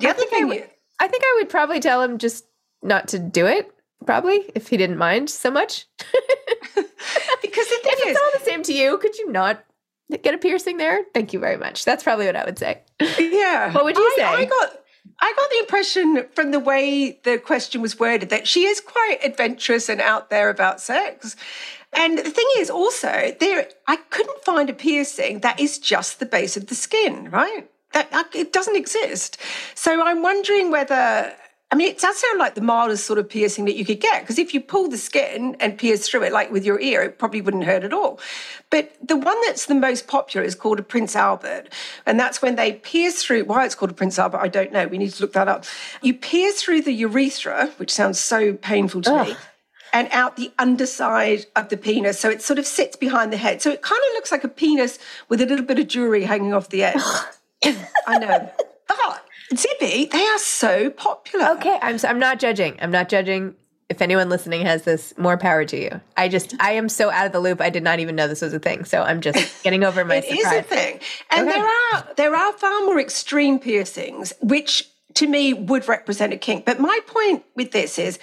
I 0.00 0.12
think 0.12 0.32
I 0.32 0.44
would. 0.44 0.70
I 1.00 1.08
think 1.08 1.24
I 1.24 1.36
would 1.38 1.48
probably 1.48 1.80
tell 1.80 2.02
him 2.02 2.18
just 2.18 2.46
not 2.82 3.08
to 3.08 3.18
do 3.18 3.46
it 3.46 3.72
probably 4.04 4.44
if 4.54 4.68
he 4.68 4.76
didn't 4.76 4.98
mind 4.98 5.30
so 5.30 5.50
much. 5.50 5.86
because 5.98 7.68
the 7.68 7.78
thing 7.82 7.92
if 7.92 8.06
is, 8.06 8.16
it's 8.16 8.20
all 8.20 8.38
the 8.38 8.44
same 8.44 8.62
to 8.64 8.72
you, 8.72 8.98
could 8.98 9.16
you 9.18 9.30
not 9.30 9.64
get 10.22 10.34
a 10.34 10.38
piercing 10.38 10.76
there? 10.76 11.04
Thank 11.14 11.32
you 11.32 11.40
very 11.40 11.56
much. 11.56 11.84
That's 11.84 12.02
probably 12.02 12.26
what 12.26 12.36
I 12.36 12.44
would 12.44 12.58
say. 12.58 12.82
Yeah. 13.18 13.72
what 13.72 13.84
would 13.84 13.96
you 13.96 14.04
I, 14.04 14.14
say? 14.16 14.24
I 14.24 14.44
got. 14.44 14.82
I 15.18 15.32
got 15.34 15.50
the 15.50 15.58
impression 15.60 16.26
from 16.34 16.50
the 16.50 16.58
way 16.58 17.20
the 17.24 17.38
question 17.38 17.80
was 17.80 17.98
worded 17.98 18.28
that 18.30 18.46
she 18.46 18.64
is 18.64 18.80
quite 18.80 19.18
adventurous 19.24 19.88
and 19.88 20.00
out 20.00 20.28
there 20.28 20.50
about 20.50 20.80
sex. 20.80 21.36
And 21.94 22.18
the 22.18 22.30
thing 22.30 22.46
is 22.58 22.68
also 22.68 23.34
there 23.40 23.68
I 23.86 23.96
couldn't 23.96 24.44
find 24.44 24.68
a 24.68 24.74
piercing 24.74 25.40
that 25.40 25.58
is 25.58 25.78
just 25.78 26.18
the 26.18 26.26
base 26.26 26.56
of 26.56 26.66
the 26.66 26.74
skin, 26.74 27.30
right? 27.30 27.70
That 27.92 28.28
it 28.34 28.52
doesn't 28.52 28.76
exist. 28.76 29.38
So 29.74 30.04
I'm 30.04 30.22
wondering 30.22 30.70
whether 30.70 31.32
I 31.72 31.74
mean, 31.74 31.88
it 31.88 31.98
does 31.98 32.16
sound 32.16 32.38
like 32.38 32.54
the 32.54 32.60
mildest 32.60 33.06
sort 33.06 33.18
of 33.18 33.28
piercing 33.28 33.64
that 33.64 33.76
you 33.76 33.84
could 33.84 34.00
get, 34.00 34.22
because 34.22 34.38
if 34.38 34.54
you 34.54 34.60
pull 34.60 34.88
the 34.88 34.96
skin 34.96 35.56
and 35.58 35.76
pierce 35.76 36.08
through 36.08 36.22
it, 36.22 36.32
like 36.32 36.52
with 36.52 36.64
your 36.64 36.80
ear, 36.80 37.02
it 37.02 37.18
probably 37.18 37.40
wouldn't 37.40 37.64
hurt 37.64 37.82
at 37.82 37.92
all. 37.92 38.20
But 38.70 38.92
the 39.02 39.16
one 39.16 39.36
that's 39.46 39.66
the 39.66 39.74
most 39.74 40.06
popular 40.06 40.46
is 40.46 40.54
called 40.54 40.78
a 40.78 40.84
Prince 40.84 41.16
Albert. 41.16 41.72
And 42.06 42.20
that's 42.20 42.40
when 42.40 42.54
they 42.54 42.74
pierce 42.74 43.24
through, 43.24 43.44
why 43.46 43.64
it's 43.64 43.74
called 43.74 43.90
a 43.90 43.94
Prince 43.94 44.16
Albert, 44.16 44.38
I 44.38 44.46
don't 44.46 44.70
know. 44.70 44.86
We 44.86 44.98
need 44.98 45.10
to 45.10 45.22
look 45.22 45.32
that 45.32 45.48
up. 45.48 45.64
You 46.02 46.14
pierce 46.14 46.62
through 46.62 46.82
the 46.82 46.92
urethra, 46.92 47.72
which 47.78 47.90
sounds 47.90 48.20
so 48.20 48.52
painful 48.54 49.02
to 49.02 49.12
Ugh. 49.12 49.28
me 49.28 49.36
and 49.92 50.08
out 50.12 50.36
the 50.36 50.52
underside 50.58 51.46
of 51.56 51.68
the 51.68 51.76
penis. 51.76 52.20
So 52.20 52.30
it 52.30 52.42
sort 52.42 52.60
of 52.60 52.66
sits 52.66 52.96
behind 52.96 53.32
the 53.32 53.38
head. 53.38 53.60
So 53.60 53.70
it 53.70 53.82
kind 53.82 54.00
of 54.08 54.14
looks 54.14 54.30
like 54.30 54.44
a 54.44 54.48
penis 54.48 55.00
with 55.28 55.40
a 55.40 55.46
little 55.46 55.64
bit 55.64 55.80
of 55.80 55.88
jewelry 55.88 56.22
hanging 56.24 56.54
off 56.54 56.68
the 56.68 56.84
end. 56.84 57.02
I 58.06 58.18
know. 58.18 58.52
But 58.88 59.25
Zibby, 59.52 60.10
they 60.10 60.26
are 60.26 60.38
so 60.38 60.90
popular. 60.90 61.50
Okay, 61.50 61.78
I'm 61.80 61.98
I'm 62.04 62.18
not 62.18 62.38
judging. 62.38 62.76
I'm 62.80 62.90
not 62.90 63.08
judging. 63.08 63.54
If 63.88 64.02
anyone 64.02 64.28
listening 64.28 64.62
has 64.62 64.82
this, 64.82 65.16
more 65.16 65.36
power 65.36 65.64
to 65.64 65.80
you. 65.80 66.00
I 66.16 66.28
just 66.28 66.54
I 66.60 66.72
am 66.72 66.88
so 66.88 67.10
out 67.10 67.26
of 67.26 67.32
the 67.32 67.38
loop. 67.38 67.60
I 67.60 67.70
did 67.70 67.84
not 67.84 68.00
even 68.00 68.16
know 68.16 68.26
this 68.26 68.42
was 68.42 68.52
a 68.52 68.58
thing. 68.58 68.84
So 68.84 69.02
I'm 69.02 69.20
just 69.20 69.38
getting 69.62 69.84
over 69.84 70.04
my 70.04 70.16
it 70.16 70.24
surprise. 70.24 70.52
It 70.52 70.56
is 70.56 70.60
a 70.60 70.62
thing, 70.62 71.00
and 71.30 71.48
okay. 71.48 71.58
there 71.58 71.66
are 71.66 72.14
there 72.16 72.34
are 72.34 72.52
far 72.54 72.80
more 72.80 72.98
extreme 72.98 73.58
piercings, 73.60 74.32
which 74.40 74.90
to 75.14 75.26
me 75.26 75.52
would 75.54 75.86
represent 75.88 76.32
a 76.32 76.36
kink. 76.36 76.64
But 76.64 76.80
my 76.80 76.98
point 77.06 77.44
with 77.54 77.70
this 77.70 77.98
is, 77.98 78.18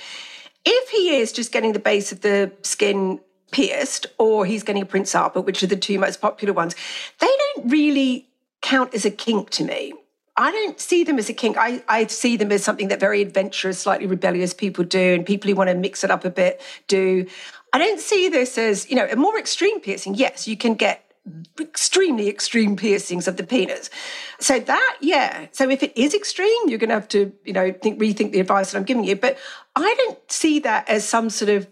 if 0.65 0.89
he 0.89 1.15
is 1.15 1.31
just 1.31 1.51
getting 1.51 1.71
the 1.71 1.79
base 1.79 2.11
of 2.11 2.21
the 2.21 2.51
skin 2.61 3.19
pierced, 3.51 4.07
or 4.17 4.45
he's 4.45 4.63
getting 4.63 4.81
a 4.81 4.85
Prince 4.85 5.15
Albert, 5.15 5.41
which 5.41 5.63
are 5.63 5.67
the 5.67 5.77
two 5.77 5.97
most 5.99 6.19
popular 6.19 6.53
ones, 6.53 6.75
they 7.19 7.27
don't 7.27 7.71
really 7.71 8.27
count 8.61 8.93
as 8.93 9.05
a 9.05 9.11
kink 9.11 9.49
to 9.51 9.63
me. 9.63 9.93
I 10.35 10.51
don't 10.51 10.79
see 10.79 11.03
them 11.03 11.19
as 11.19 11.29
a 11.29 11.33
kink. 11.33 11.57
I, 11.57 11.83
I 11.87 12.07
see 12.07 12.37
them 12.37 12.51
as 12.51 12.63
something 12.63 12.87
that 12.87 12.99
very 12.99 13.21
adventurous, 13.21 13.79
slightly 13.79 14.07
rebellious 14.07 14.53
people 14.53 14.83
do, 14.83 15.13
and 15.13 15.25
people 15.25 15.49
who 15.49 15.55
want 15.55 15.69
to 15.69 15.75
mix 15.75 16.03
it 16.03 16.09
up 16.09 16.25
a 16.25 16.29
bit 16.31 16.61
do. 16.87 17.27
I 17.71 17.77
don't 17.77 17.99
see 17.99 18.29
this 18.29 18.57
as, 18.57 18.89
you 18.89 18.95
know, 18.95 19.07
a 19.11 19.15
more 19.15 19.37
extreme 19.37 19.79
piercing. 19.79 20.15
Yes, 20.15 20.47
you 20.47 20.57
can 20.57 20.73
get 20.75 21.03
extremely 21.59 22.27
extreme 22.27 22.75
piercings 22.75 23.27
of 23.27 23.37
the 23.37 23.43
penis. 23.43 23.89
So 24.39 24.59
that, 24.59 24.97
yeah. 25.01 25.47
So 25.51 25.69
if 25.69 25.81
it 25.81 25.97
is 25.97 26.13
extreme, 26.13 26.67
you're 26.67 26.79
going 26.79 26.89
to 26.89 26.95
have 26.95 27.07
to, 27.09 27.31
you 27.45 27.53
know, 27.53 27.71
think, 27.71 27.99
rethink 27.99 28.31
the 28.31 28.39
advice 28.39 28.71
that 28.71 28.77
I'm 28.77 28.83
giving 28.83 29.03
you. 29.03 29.15
But 29.15 29.37
I 29.75 29.95
don't 29.97 30.19
see 30.31 30.59
that 30.59 30.89
as 30.89 31.07
some 31.07 31.29
sort 31.29 31.49
of 31.49 31.67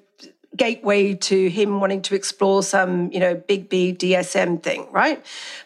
gateway 0.56 1.14
to 1.14 1.50
him 1.50 1.80
wanting 1.80 2.02
to 2.02 2.16
explore 2.16 2.62
some, 2.62 3.12
you 3.12 3.20
know, 3.20 3.36
big 3.36 3.70
BDSM 3.70 4.62
thing, 4.62 4.88
right? 4.92 5.24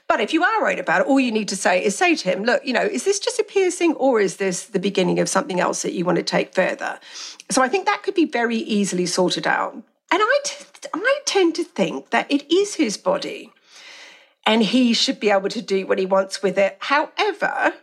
But 0.08 0.22
if 0.22 0.32
you 0.32 0.44
are 0.44 0.62
worried 0.62 0.80
about 0.80 1.02
it, 1.02 1.08
all 1.08 1.20
you 1.20 1.32
need 1.32 1.48
to 1.50 1.56
say 1.56 1.84
is 1.84 1.98
say 1.98 2.16
to 2.16 2.30
him, 2.30 2.44
look, 2.44 2.64
you 2.66 2.74
know, 2.74 2.84
is 2.84 3.04
this 3.04 3.20
just 3.20 3.40
a 3.40 3.44
piercing 3.44 3.94
or 3.96 4.20
is 4.20 4.38
this 4.38 4.66
the 4.66 4.80
beginning 4.80 5.20
of 5.20 5.28
something 5.28 5.60
else 5.60 5.82
that 5.82 5.94
you 5.94 6.06
want 6.06 6.18
to 6.18 6.24
take 6.24 6.54
further? 6.54 7.00
So 7.50 7.64
I 7.64 7.68
think 7.68 7.86
that 7.86 8.04
could 8.04 8.14
be 8.14 8.26
very 8.26 8.58
easily 8.58 9.08
sorted 9.08 9.48
out. 9.48 9.74
And 9.74 10.22
I, 10.22 10.40
t- 10.44 10.66
I 10.94 11.20
tend 11.26 11.56
to 11.56 11.64
think 11.64 12.12
that 12.12 12.32
it 12.32 12.52
is 12.54 12.76
his 12.76 12.96
body 12.96 13.52
and 14.46 14.62
he 14.62 14.94
should 14.94 15.20
be 15.20 15.32
able 15.32 15.50
to 15.50 15.62
do 15.62 15.88
what 15.88 15.98
he 15.98 16.06
wants 16.06 16.44
with 16.44 16.60
it. 16.60 16.78
However, 16.80 17.74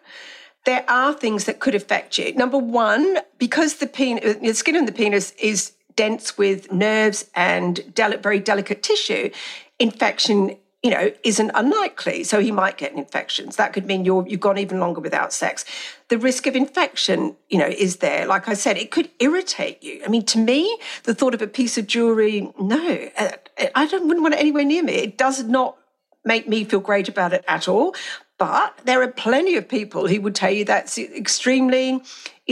there 0.65 0.85
are 0.89 1.13
things 1.13 1.47
that 1.47 1.59
could 1.59 1.75
affect 1.75 2.19
you. 2.19 2.33
Number 2.35 2.59
one, 2.59 3.19
because 3.39 3.77
the, 3.77 3.89
pen- 3.89 4.21
the 4.41 4.55
skin 4.55 4.77
on 4.77 4.85
the 4.85 4.93
penis 4.93 5.33
is 5.33 5.73
dense 5.97 6.39
with 6.39 6.73
nerves 6.73 7.31
and 7.35 7.95
del- 7.95 8.19
very 8.19 8.41
delicate 8.41 8.83
tissue, 8.83 9.31
infection 9.79 10.57
you 10.83 10.91
know, 10.91 11.13
isn't 11.23 11.53
unlikely. 11.55 12.25
So 12.25 12.41
he 12.41 12.51
might 12.51 12.77
get 12.77 12.93
infections. 12.93 13.55
That 13.55 13.73
could 13.73 13.87
mean 13.87 14.05
you're, 14.05 14.27
you've 14.27 14.41
gone 14.41 14.59
even 14.59 14.81
longer 14.81 15.01
without 15.01 15.33
sex. 15.33 15.65
The 16.09 16.19
risk 16.19 16.47
of 16.49 16.57
infection, 16.57 17.37
you 17.49 17.59
know, 17.59 17.69
is 17.69 17.99
there. 17.99 18.27
Like 18.27 18.49
I 18.49 18.55
said, 18.55 18.77
it 18.77 18.91
could 18.91 19.09
irritate 19.21 19.81
you. 19.83 20.03
I 20.05 20.09
mean, 20.09 20.25
to 20.27 20.39
me, 20.39 20.77
the 21.05 21.15
thought 21.15 21.35
of 21.35 21.43
a 21.43 21.47
piece 21.47 21.79
of 21.79 21.87
jewelry, 21.87 22.53
no, 22.61 23.09
uh, 23.17 23.31
I 23.77 23.87
don't, 23.87 24.09
wouldn't 24.09 24.23
want 24.23 24.35
it 24.35 24.41
anywhere 24.41 24.65
near 24.65 24.83
me. 24.83 24.95
It 24.95 25.17
does 25.17 25.45
not 25.45 25.77
make 26.25 26.49
me 26.49 26.65
feel 26.65 26.81
great 26.81 27.09
about 27.09 27.33
it 27.33 27.45
at 27.47 27.69
all. 27.69 27.95
But 28.39 28.77
there 28.85 29.01
are 29.03 29.09
plenty 29.09 29.55
of 29.55 29.69
people 29.69 30.09
who 30.09 30.21
would 30.23 30.35
tell 30.35 30.51
you 30.51 30.65
that's 30.65 30.99
extremely, 30.99 32.03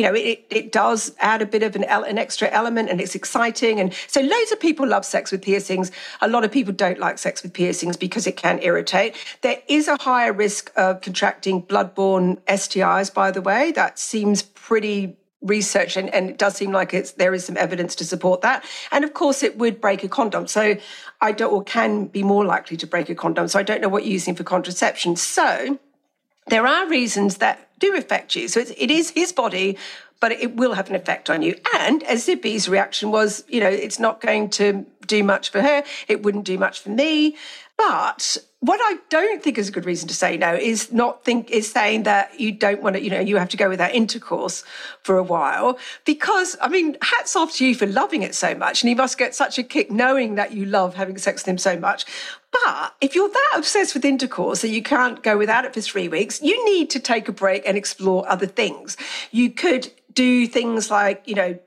you 0.01 0.07
know, 0.07 0.15
it, 0.15 0.47
it 0.49 0.73
does 0.73 1.15
add 1.19 1.43
a 1.43 1.47
bit 1.47 1.63
of 1.63 1.77
an, 1.77 1.85
an 1.85 2.17
extra 2.17 2.49
element 2.49 2.89
and 2.89 3.03
it's 3.03 3.15
exciting. 3.15 3.79
And 3.79 3.93
so 4.07 4.23
loads 4.23 4.51
of 4.51 4.59
people 4.59 4.89
love 4.89 5.05
sex 5.05 5.31
with 5.31 5.43
piercings. 5.43 5.93
A 6.23 6.29
lot 6.29 6.43
of 6.43 6.51
people 6.51 6.73
don't 6.73 6.99
like 6.99 7.19
sex 7.19 7.43
with 7.43 7.53
piercings 7.53 7.99
because 7.99 8.27
it 8.27 8.39
can 8.39 8.63
irritate. 8.63 9.15
There 9.43 9.59
is 9.69 9.89
a 9.89 9.99
higher 10.01 10.33
risk 10.33 10.73
of 10.75 11.03
contracting 11.03 11.63
bloodborne 11.65 12.41
STIs, 12.49 13.13
by 13.13 13.31
the 13.31 13.43
way. 13.43 13.73
That 13.73 13.99
seems 13.99 14.41
pretty 14.41 15.19
research 15.43 15.99
and, 15.99 16.09
and 16.15 16.31
it 16.31 16.39
does 16.39 16.55
seem 16.57 16.73
like 16.73 16.95
it's 16.95 17.13
there 17.13 17.35
is 17.35 17.45
some 17.45 17.59
evidence 17.59 17.95
to 17.97 18.05
support 18.05 18.41
that 18.41 18.65
and 18.91 19.05
of 19.05 19.13
course 19.13 19.43
it 19.43 19.57
would 19.57 19.81
break 19.81 20.05
a 20.05 20.09
condom 20.09 20.47
so 20.47 20.77
i 21.23 21.33
don't 21.33 21.51
or 21.51 21.65
can 21.65 22.05
be 22.05 22.23
more 22.23 22.45
likely 22.45 22.77
to 22.77 22.87
break 22.87 23.09
a 23.09 23.15
condom 23.15 23.49
so 23.49 23.59
i 23.59 23.63
don't 23.63 23.81
know 23.81 23.89
what 23.89 24.05
you're 24.05 24.13
using 24.13 24.35
for 24.35 24.45
contraception 24.45 25.17
so 25.17 25.79
there 26.49 26.67
are 26.67 26.87
reasons 26.89 27.39
that 27.39 27.70
do 27.81 27.97
affect 27.97 28.37
you. 28.37 28.47
So 28.47 28.61
it's, 28.61 28.73
it 28.77 28.90
is 28.90 29.11
his 29.11 29.33
body 29.33 29.77
but 30.21 30.33
it 30.33 30.55
will 30.55 30.75
have 30.75 30.90
an 30.90 30.95
effect 30.95 31.31
on 31.31 31.40
you. 31.40 31.59
And 31.79 32.03
as 32.03 32.27
Zibby's 32.27 32.69
reaction 32.69 33.11
was 33.11 33.45
you 33.49 33.61
know 33.61 33.69
it's 33.69 33.99
not 33.99 34.21
going 34.21 34.51
to 34.51 34.87
do 35.07 35.25
much 35.25 35.51
for 35.51 35.61
her. 35.61 35.83
It 36.07 36.23
wouldn't 36.23 36.45
do 36.45 36.59
much 36.59 36.81
for 36.81 36.90
me 36.90 37.37
but 37.81 38.37
what 38.59 38.79
I 38.83 38.99
don't 39.09 39.43
think 39.43 39.57
is 39.57 39.71
a 39.71 39.73
good 39.73 39.87
reason 39.87 40.07
to 40.09 40.14
say 40.14 40.37
no 40.37 40.55
is 40.55 40.93
not 40.93 41.25
think 41.25 41.51
is 41.51 41.73
saying 41.73 42.03
that 42.03 42.38
you 42.38 42.53
don't 42.53 42.83
want 42.83 42.97
to, 42.97 43.03
you 43.03 43.09
know, 43.09 43.19
you 43.19 43.38
have 43.38 43.49
to 43.49 43.57
go 43.57 43.71
without 43.71 43.95
intercourse 43.95 44.64
for 45.03 45.16
a 45.16 45.23
while. 45.23 45.79
Because 46.05 46.59
I 46.61 46.69
mean, 46.69 46.99
hats 47.01 47.35
off 47.35 47.55
to 47.55 47.66
you 47.66 47.75
for 47.75 47.87
loving 47.87 48.23
it 48.23 48.35
so 48.35 48.55
much. 48.55 48.83
And 48.83 48.90
you 48.90 48.97
must 48.97 49.16
get 49.16 49.35
such 49.35 49.59
a 49.59 49.62
kick 49.62 49.90
knowing 49.90 50.35
that 50.35 50.53
you 50.53 50.66
love 50.66 50.95
having 50.95 51.16
sex 51.16 51.40
with 51.40 51.49
him 51.49 51.57
so 51.57 51.81
much. 51.81 52.05
But 52.53 52.97
if 53.01 53.14
you're 53.14 53.31
that 53.31 53.53
obsessed 53.57 53.95
with 53.95 54.05
intercourse 54.05 54.61
that 54.61 54.69
you 54.69 54.83
can't 54.83 55.23
go 55.23 55.38
without 55.38 55.64
it 55.64 55.73
for 55.73 55.81
three 55.81 56.09
weeks, 56.09 56.43
you 56.43 56.62
need 56.66 56.90
to 56.90 57.01
take 57.01 57.29
a 57.29 57.33
break 57.33 57.66
and 57.66 57.79
explore 57.79 58.29
other 58.29 58.47
things. 58.47 58.99
You 59.31 59.53
could 59.53 59.90
do 60.12 60.47
things 60.47 60.90
like, 60.90 61.23
you 61.27 61.35
know, 61.35 61.59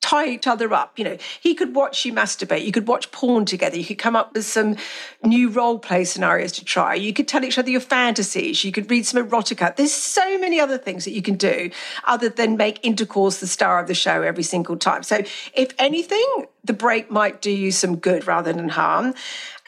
tie 0.00 0.28
each 0.28 0.46
other 0.46 0.72
up. 0.72 0.98
You 0.98 1.04
know, 1.04 1.16
he 1.40 1.54
could 1.54 1.74
watch 1.74 2.04
you 2.04 2.12
masturbate. 2.12 2.64
You 2.64 2.72
could 2.72 2.86
watch 2.86 3.10
porn 3.10 3.44
together. 3.44 3.76
You 3.76 3.84
could 3.84 3.98
come 3.98 4.14
up 4.14 4.34
with 4.34 4.44
some 4.44 4.76
new 5.24 5.48
role 5.48 5.78
play 5.78 6.04
scenarios 6.04 6.52
to 6.52 6.64
try. 6.64 6.94
You 6.94 7.12
could 7.12 7.26
tell 7.26 7.44
each 7.44 7.58
other 7.58 7.70
your 7.70 7.80
fantasies. 7.80 8.62
You 8.62 8.72
could 8.72 8.88
read 8.90 9.04
some 9.04 9.26
erotica. 9.26 9.74
There's 9.74 9.92
so 9.92 10.38
many 10.38 10.60
other 10.60 10.78
things 10.78 11.04
that 11.04 11.12
you 11.12 11.22
can 11.22 11.36
do 11.36 11.70
other 12.04 12.28
than 12.28 12.56
make 12.56 12.78
intercourse 12.84 13.40
the 13.40 13.46
star 13.46 13.80
of 13.80 13.88
the 13.88 13.94
show 13.94 14.22
every 14.22 14.44
single 14.44 14.76
time. 14.76 15.02
So, 15.02 15.22
if 15.54 15.72
anything, 15.78 16.46
the 16.62 16.72
break 16.72 17.10
might 17.10 17.40
do 17.40 17.50
you 17.50 17.72
some 17.72 17.96
good 17.96 18.26
rather 18.26 18.52
than 18.52 18.68
harm. 18.68 19.14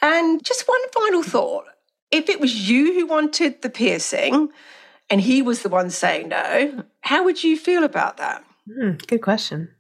And 0.00 0.44
just 0.44 0.68
one 0.68 0.88
final 0.92 1.22
thought 1.22 1.64
if 2.10 2.28
it 2.28 2.40
was 2.40 2.70
you 2.70 2.94
who 2.94 3.06
wanted 3.06 3.60
the 3.60 3.68
piercing 3.68 4.48
and 5.10 5.20
he 5.20 5.42
was 5.42 5.62
the 5.62 5.68
one 5.68 5.90
saying 5.90 6.28
no, 6.28 6.84
how 7.00 7.24
would 7.24 7.42
you 7.42 7.56
feel 7.56 7.84
about 7.84 8.16
that? 8.16 8.44
Mm, 8.68 9.04
good 9.06 9.20
question 9.20 9.70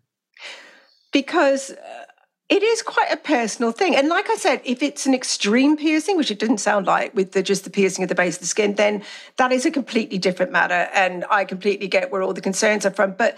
because 1.12 1.70
uh, 1.70 2.04
it 2.48 2.62
is 2.62 2.82
quite 2.82 3.12
a 3.12 3.16
personal 3.16 3.72
thing. 3.72 3.94
And 3.94 4.08
like 4.08 4.30
I 4.30 4.36
said, 4.36 4.62
if 4.64 4.82
it's 4.82 5.06
an 5.06 5.14
extreme 5.14 5.76
piercing, 5.76 6.16
which 6.16 6.30
it 6.30 6.38
didn't 6.38 6.58
sound 6.58 6.86
like 6.86 7.14
with 7.14 7.32
the, 7.32 7.42
just 7.42 7.64
the 7.64 7.70
piercing 7.70 8.02
at 8.02 8.08
the 8.08 8.14
base 8.14 8.36
of 8.36 8.40
the 8.40 8.46
skin, 8.46 8.74
then 8.74 9.02
that 9.36 9.52
is 9.52 9.66
a 9.66 9.70
completely 9.70 10.16
different 10.16 10.50
matter. 10.50 10.88
And 10.94 11.26
I 11.30 11.44
completely 11.44 11.88
get 11.88 12.10
where 12.10 12.22
all 12.22 12.32
the 12.32 12.40
concerns 12.40 12.86
are 12.86 12.90
from. 12.90 13.12
But 13.12 13.36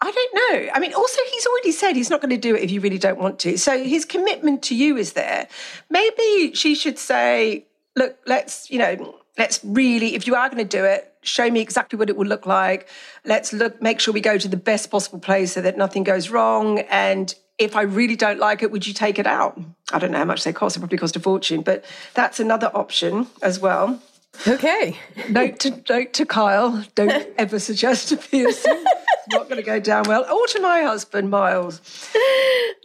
I 0.00 0.10
don't 0.10 0.34
know. 0.34 0.70
I 0.72 0.78
mean, 0.80 0.94
also, 0.94 1.20
he's 1.32 1.46
already 1.46 1.72
said 1.72 1.96
he's 1.96 2.10
not 2.10 2.20
going 2.20 2.30
to 2.30 2.36
do 2.36 2.54
it 2.54 2.62
if 2.62 2.70
you 2.70 2.80
really 2.80 2.98
don't 2.98 3.18
want 3.18 3.38
to. 3.40 3.56
So 3.58 3.82
his 3.82 4.04
commitment 4.04 4.62
to 4.64 4.76
you 4.76 4.96
is 4.96 5.14
there. 5.14 5.48
Maybe 5.90 6.52
she 6.54 6.74
should 6.74 6.98
say, 6.98 7.66
look, 7.96 8.18
let's, 8.26 8.70
you 8.70 8.78
know, 8.78 9.16
let's 9.38 9.60
really, 9.64 10.14
if 10.14 10.26
you 10.26 10.34
are 10.34 10.48
going 10.48 10.66
to 10.66 10.76
do 10.76 10.84
it, 10.84 11.12
show 11.22 11.50
me 11.50 11.60
exactly 11.60 11.98
what 11.98 12.08
it 12.08 12.16
will 12.16 12.26
look 12.26 12.46
like. 12.46 12.88
Let's 13.24 13.52
look, 13.52 13.80
make 13.82 14.00
sure 14.00 14.14
we 14.14 14.20
go 14.20 14.38
to 14.38 14.48
the 14.48 14.56
best 14.56 14.90
possible 14.90 15.18
place 15.18 15.52
so 15.52 15.60
that 15.60 15.76
nothing 15.76 16.04
goes 16.04 16.30
wrong. 16.30 16.80
And 16.90 17.34
if 17.58 17.76
I 17.76 17.82
really 17.82 18.16
don't 18.16 18.38
like 18.38 18.62
it, 18.62 18.70
would 18.70 18.86
you 18.86 18.94
take 18.94 19.18
it 19.18 19.26
out? 19.26 19.60
I 19.92 19.98
don't 19.98 20.10
know 20.10 20.18
how 20.18 20.24
much 20.24 20.44
they 20.44 20.52
cost. 20.52 20.76
It 20.76 20.80
probably 20.80 20.98
cost 20.98 21.16
a 21.16 21.20
fortune, 21.20 21.62
but 21.62 21.84
that's 22.14 22.40
another 22.40 22.70
option 22.74 23.26
as 23.42 23.58
well. 23.58 24.00
Okay. 24.46 24.98
note 25.30 25.58
to 25.60 25.82
note 25.88 26.12
to 26.14 26.26
Kyle: 26.26 26.84
Don't 26.94 27.28
ever 27.38 27.58
suggest 27.58 28.12
a 28.12 28.16
piercing. 28.16 28.84
It's 29.26 29.34
not 29.34 29.44
going 29.48 29.56
to 29.56 29.62
go 29.62 29.80
down 29.80 30.04
well. 30.06 30.22
Or 30.30 30.46
to 30.48 30.60
my 30.60 30.82
husband, 30.82 31.30
Miles. 31.30 31.80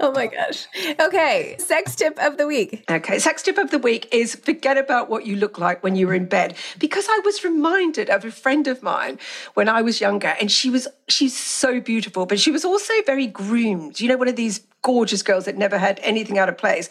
Oh 0.01 0.13
my 0.13 0.27
gosh. 0.27 0.65
Okay. 0.97 1.57
Sex 1.59 1.93
tip 1.93 2.17
of 2.19 2.37
the 2.37 2.47
week. 2.47 2.85
Okay. 2.89 3.19
Sex 3.19 3.43
tip 3.43 3.57
of 3.57 3.69
the 3.69 3.77
week 3.77 4.07
is 4.13 4.33
forget 4.35 4.77
about 4.77 5.09
what 5.09 5.25
you 5.25 5.35
look 5.35 5.59
like 5.59 5.83
when 5.83 5.97
you 5.97 6.07
were 6.07 6.13
in 6.13 6.25
bed. 6.25 6.55
Because 6.79 7.05
I 7.09 7.19
was 7.25 7.43
reminded 7.43 8.09
of 8.09 8.23
a 8.23 8.31
friend 8.31 8.65
of 8.67 8.81
mine 8.81 9.19
when 9.55 9.67
I 9.67 9.81
was 9.81 9.99
younger, 9.99 10.35
and 10.39 10.49
she 10.49 10.69
was 10.69 10.87
she's 11.09 11.37
so 11.37 11.81
beautiful, 11.81 12.25
but 12.25 12.39
she 12.39 12.49
was 12.49 12.63
also 12.63 12.93
very 13.05 13.27
groomed. 13.27 13.99
You 13.99 14.07
know, 14.07 14.15
one 14.15 14.29
of 14.29 14.37
these 14.37 14.61
gorgeous 14.81 15.21
girls 15.21 15.45
that 15.45 15.57
never 15.57 15.77
had 15.77 15.99
anything 16.03 16.37
out 16.37 16.49
of 16.49 16.57
place. 16.57 16.89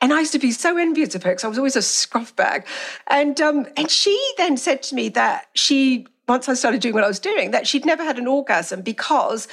And 0.00 0.12
I 0.12 0.20
used 0.20 0.32
to 0.32 0.38
be 0.38 0.52
so 0.52 0.76
envious 0.76 1.14
of 1.14 1.22
her 1.22 1.30
because 1.30 1.44
I 1.44 1.48
was 1.48 1.58
always 1.58 1.76
a 1.76 1.82
scruff 1.82 2.34
bag. 2.36 2.66
And 3.08 3.40
um, 3.40 3.66
and 3.76 3.90
she 3.90 4.18
then 4.36 4.56
said 4.56 4.82
to 4.84 4.94
me 4.94 5.08
that 5.10 5.48
she 5.54 6.06
once 6.30 6.48
I 6.48 6.54
started 6.54 6.80
doing 6.80 6.94
what 6.94 7.02
I 7.02 7.08
was 7.08 7.18
doing, 7.18 7.50
that 7.50 7.66
she'd 7.66 7.84
never 7.84 8.04
had 8.04 8.16
an 8.16 8.28
orgasm 8.28 8.82
because 8.82 9.48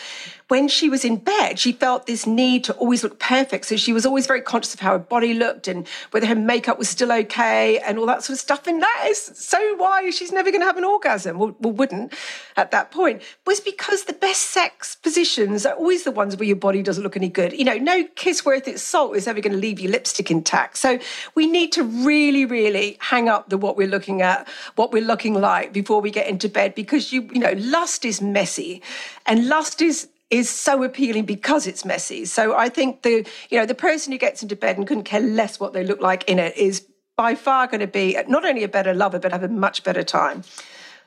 when 0.47 0.67
she 0.69 0.89
was 0.89 1.03
in 1.03 1.17
bed, 1.17 1.59
she 1.59 1.73
felt 1.73 2.05
this 2.05 2.25
need 2.25 2.63
to 2.65 2.73
always 2.75 3.03
look 3.03 3.19
perfect. 3.19 3.65
So 3.65 3.75
she 3.75 3.91
was 3.91 4.05
always 4.05 4.27
very 4.27 4.41
conscious 4.41 4.73
of 4.73 4.79
how 4.79 4.93
her 4.93 4.99
body 4.99 5.33
looked 5.33 5.67
and 5.67 5.87
whether 6.11 6.25
her 6.25 6.35
makeup 6.35 6.77
was 6.77 6.87
still 6.87 7.11
okay 7.11 7.79
and 7.79 7.99
all 7.99 8.05
that 8.05 8.23
sort 8.23 8.35
of 8.35 8.39
stuff. 8.39 8.65
And 8.65 8.81
that 8.81 9.07
is 9.09 9.17
so 9.35 9.75
why 9.75 10.09
she's 10.09 10.31
never 10.31 10.49
going 10.49 10.61
to 10.61 10.67
have 10.67 10.77
an 10.77 10.85
orgasm, 10.85 11.37
well, 11.37 11.55
well, 11.59 11.73
wouldn't 11.73 12.13
at 12.55 12.71
that 12.71 12.91
point, 12.91 13.21
was 13.45 13.59
because 13.59 14.05
the 14.05 14.13
best 14.13 14.43
sex 14.43 14.95
positions 14.95 15.65
are 15.65 15.75
always 15.75 16.03
the 16.03 16.11
ones 16.11 16.37
where 16.37 16.47
your 16.47 16.55
body 16.55 16.81
doesn't 16.81 17.03
look 17.03 17.17
any 17.17 17.29
good. 17.29 17.51
You 17.51 17.65
know, 17.65 17.77
no 17.77 18.05
kiss 18.15 18.45
worth 18.45 18.67
its 18.67 18.81
salt 18.81 19.17
is 19.17 19.27
ever 19.27 19.41
going 19.41 19.53
to 19.53 19.59
leave 19.59 19.79
your 19.81 19.91
lipstick 19.91 20.31
intact. 20.31 20.77
So 20.77 20.97
we 21.35 21.47
need 21.47 21.73
to 21.73 21.83
really, 21.83 22.45
really 22.45 22.97
hang 23.01 23.27
up 23.27 23.49
the 23.49 23.57
what 23.57 23.75
we're 23.75 23.87
looking 23.87 24.21
at, 24.21 24.47
what 24.75 24.93
we're 24.93 25.03
looking 25.03 25.33
like 25.33 25.73
before 25.73 25.99
we 25.99 26.09
get 26.09 26.27
into 26.27 26.47
bed 26.47 26.73
because 26.73 27.11
you, 27.11 27.29
you 27.33 27.39
know, 27.39 27.53
lust 27.57 28.05
is 28.05 28.21
messy 28.21 28.81
and 29.25 29.47
lust 29.47 29.81
is 29.81 30.07
is 30.29 30.49
so 30.49 30.83
appealing 30.83 31.25
because 31.25 31.67
it's 31.67 31.85
messy. 31.85 32.25
So 32.25 32.55
I 32.55 32.69
think 32.69 33.03
the 33.03 33.27
you 33.49 33.59
know 33.59 33.65
the 33.65 33.75
person 33.75 34.11
who 34.11 34.17
gets 34.17 34.43
into 34.43 34.55
bed 34.55 34.77
and 34.77 34.87
couldn't 34.87 35.03
care 35.03 35.21
less 35.21 35.59
what 35.59 35.73
they 35.73 35.83
look 35.83 36.01
like 36.01 36.23
in 36.29 36.39
it 36.39 36.55
is 36.57 36.85
by 37.15 37.35
far 37.35 37.67
going 37.67 37.79
to 37.79 37.87
be 37.87 38.17
not 38.27 38.45
only 38.45 38.63
a 38.63 38.67
better 38.67 38.93
lover 38.93 39.19
but 39.19 39.31
have 39.31 39.43
a 39.43 39.47
much 39.47 39.83
better 39.83 40.03
time. 40.03 40.43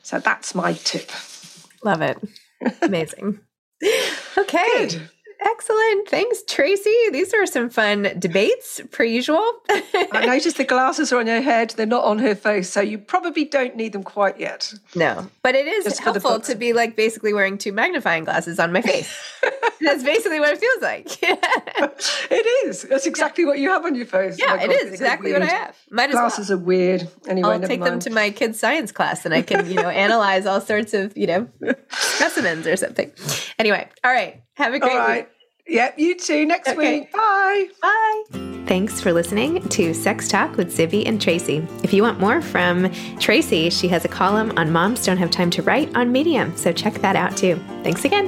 So 0.03 0.19
that's 0.19 0.55
my 0.55 0.73
tip. 0.73 1.11
Love 1.83 2.01
it. 2.01 2.17
Amazing. 2.81 3.39
okay. 4.37 4.87
Good. 4.87 5.09
Excellent. 5.43 6.07
Thanks, 6.07 6.43
Tracy. 6.47 6.95
These 7.11 7.33
are 7.33 7.45
some 7.47 7.69
fun 7.69 8.13
debates, 8.19 8.79
per 8.91 9.03
usual. 9.03 9.43
I 9.69 10.25
noticed 10.25 10.57
the 10.57 10.63
glasses 10.63 11.11
are 11.11 11.19
on 11.19 11.27
your 11.27 11.41
head, 11.41 11.71
they're 11.71 11.85
not 11.85 12.03
on 12.03 12.19
her 12.19 12.35
face, 12.35 12.69
so 12.69 12.79
you 12.79 12.99
probably 12.99 13.45
don't 13.45 13.75
need 13.75 13.93
them 13.93 14.03
quite 14.03 14.39
yet. 14.39 14.73
No, 14.95 15.29
but 15.41 15.55
it 15.55 15.67
is 15.67 15.85
Just 15.85 15.99
helpful 15.99 16.39
to 16.41 16.55
be 16.55 16.73
like 16.73 16.95
basically 16.95 17.33
wearing 17.33 17.57
two 17.57 17.71
magnifying 17.71 18.23
glasses 18.23 18.59
on 18.59 18.71
my 18.71 18.81
face. 18.81 19.11
That's 19.81 20.03
basically 20.03 20.39
what 20.39 20.51
it 20.51 20.59
feels 20.59 20.81
like. 20.81 21.23
it 22.31 22.67
is. 22.67 22.83
That's 22.83 23.07
exactly 23.07 23.45
what 23.45 23.57
you 23.57 23.69
have 23.71 23.83
on 23.83 23.95
your 23.95 24.05
face. 24.05 24.37
Yeah, 24.37 24.57
Oh 24.59 24.63
it 24.63 24.71
is 24.71 24.93
exactly 24.93 25.33
what 25.33 25.41
I 25.41 25.47
have. 25.47 25.75
Might 25.89 26.09
as 26.09 26.15
Glasses 26.15 26.49
well. 26.49 26.59
are 26.59 26.61
weird. 26.61 27.07
Anyway, 27.27 27.49
I'll 27.49 27.59
take 27.59 27.81
them 27.83 27.99
to 27.99 28.11
my 28.11 28.29
kids' 28.29 28.59
science 28.59 28.91
class 28.91 29.25
and 29.25 29.33
I 29.33 29.41
can, 29.41 29.67
you 29.67 29.75
know, 29.75 29.89
analyze 29.89 30.45
all 30.45 30.61
sorts 30.61 30.93
of, 30.93 31.17
you 31.17 31.25
know, 31.25 31.47
specimens 31.89 32.67
or 32.67 32.75
something. 32.75 33.11
Anyway, 33.57 33.89
all 34.03 34.11
right. 34.11 34.43
Have 34.61 34.73
a 34.73 34.79
great 34.79 34.95
All 34.95 35.11
week. 35.15 35.27
Yep, 35.67 35.99
you 35.99 36.15
too. 36.17 36.45
Next 36.45 36.69
Okay. 36.69 36.99
week. 37.01 37.11
Bye. 37.13 37.67
Bye. 37.81 38.23
Thanks 38.67 39.01
for 39.01 39.11
listening 39.11 39.67
to 39.69 39.93
Sex 39.93 40.27
Talk 40.27 40.55
with 40.55 40.75
Zibby 40.75 41.05
and 41.07 41.19
Tracy. 41.21 41.65
If 41.83 41.93
you 41.93 42.03
want 42.03 42.19
more 42.19 42.41
from 42.41 42.91
Tracy, 43.19 43.69
she 43.69 43.87
has 43.89 44.05
a 44.05 44.07
column 44.07 44.53
on 44.57 44.71
Moms 44.71 45.05
Don't 45.05 45.17
Have 45.17 45.31
Time 45.31 45.49
to 45.51 45.61
Write 45.61 45.93
on 45.95 46.11
Medium, 46.11 46.55
so 46.55 46.71
check 46.71 46.93
that 46.95 47.15
out 47.15 47.35
too. 47.35 47.55
Thanks 47.83 48.05
again. 48.05 48.27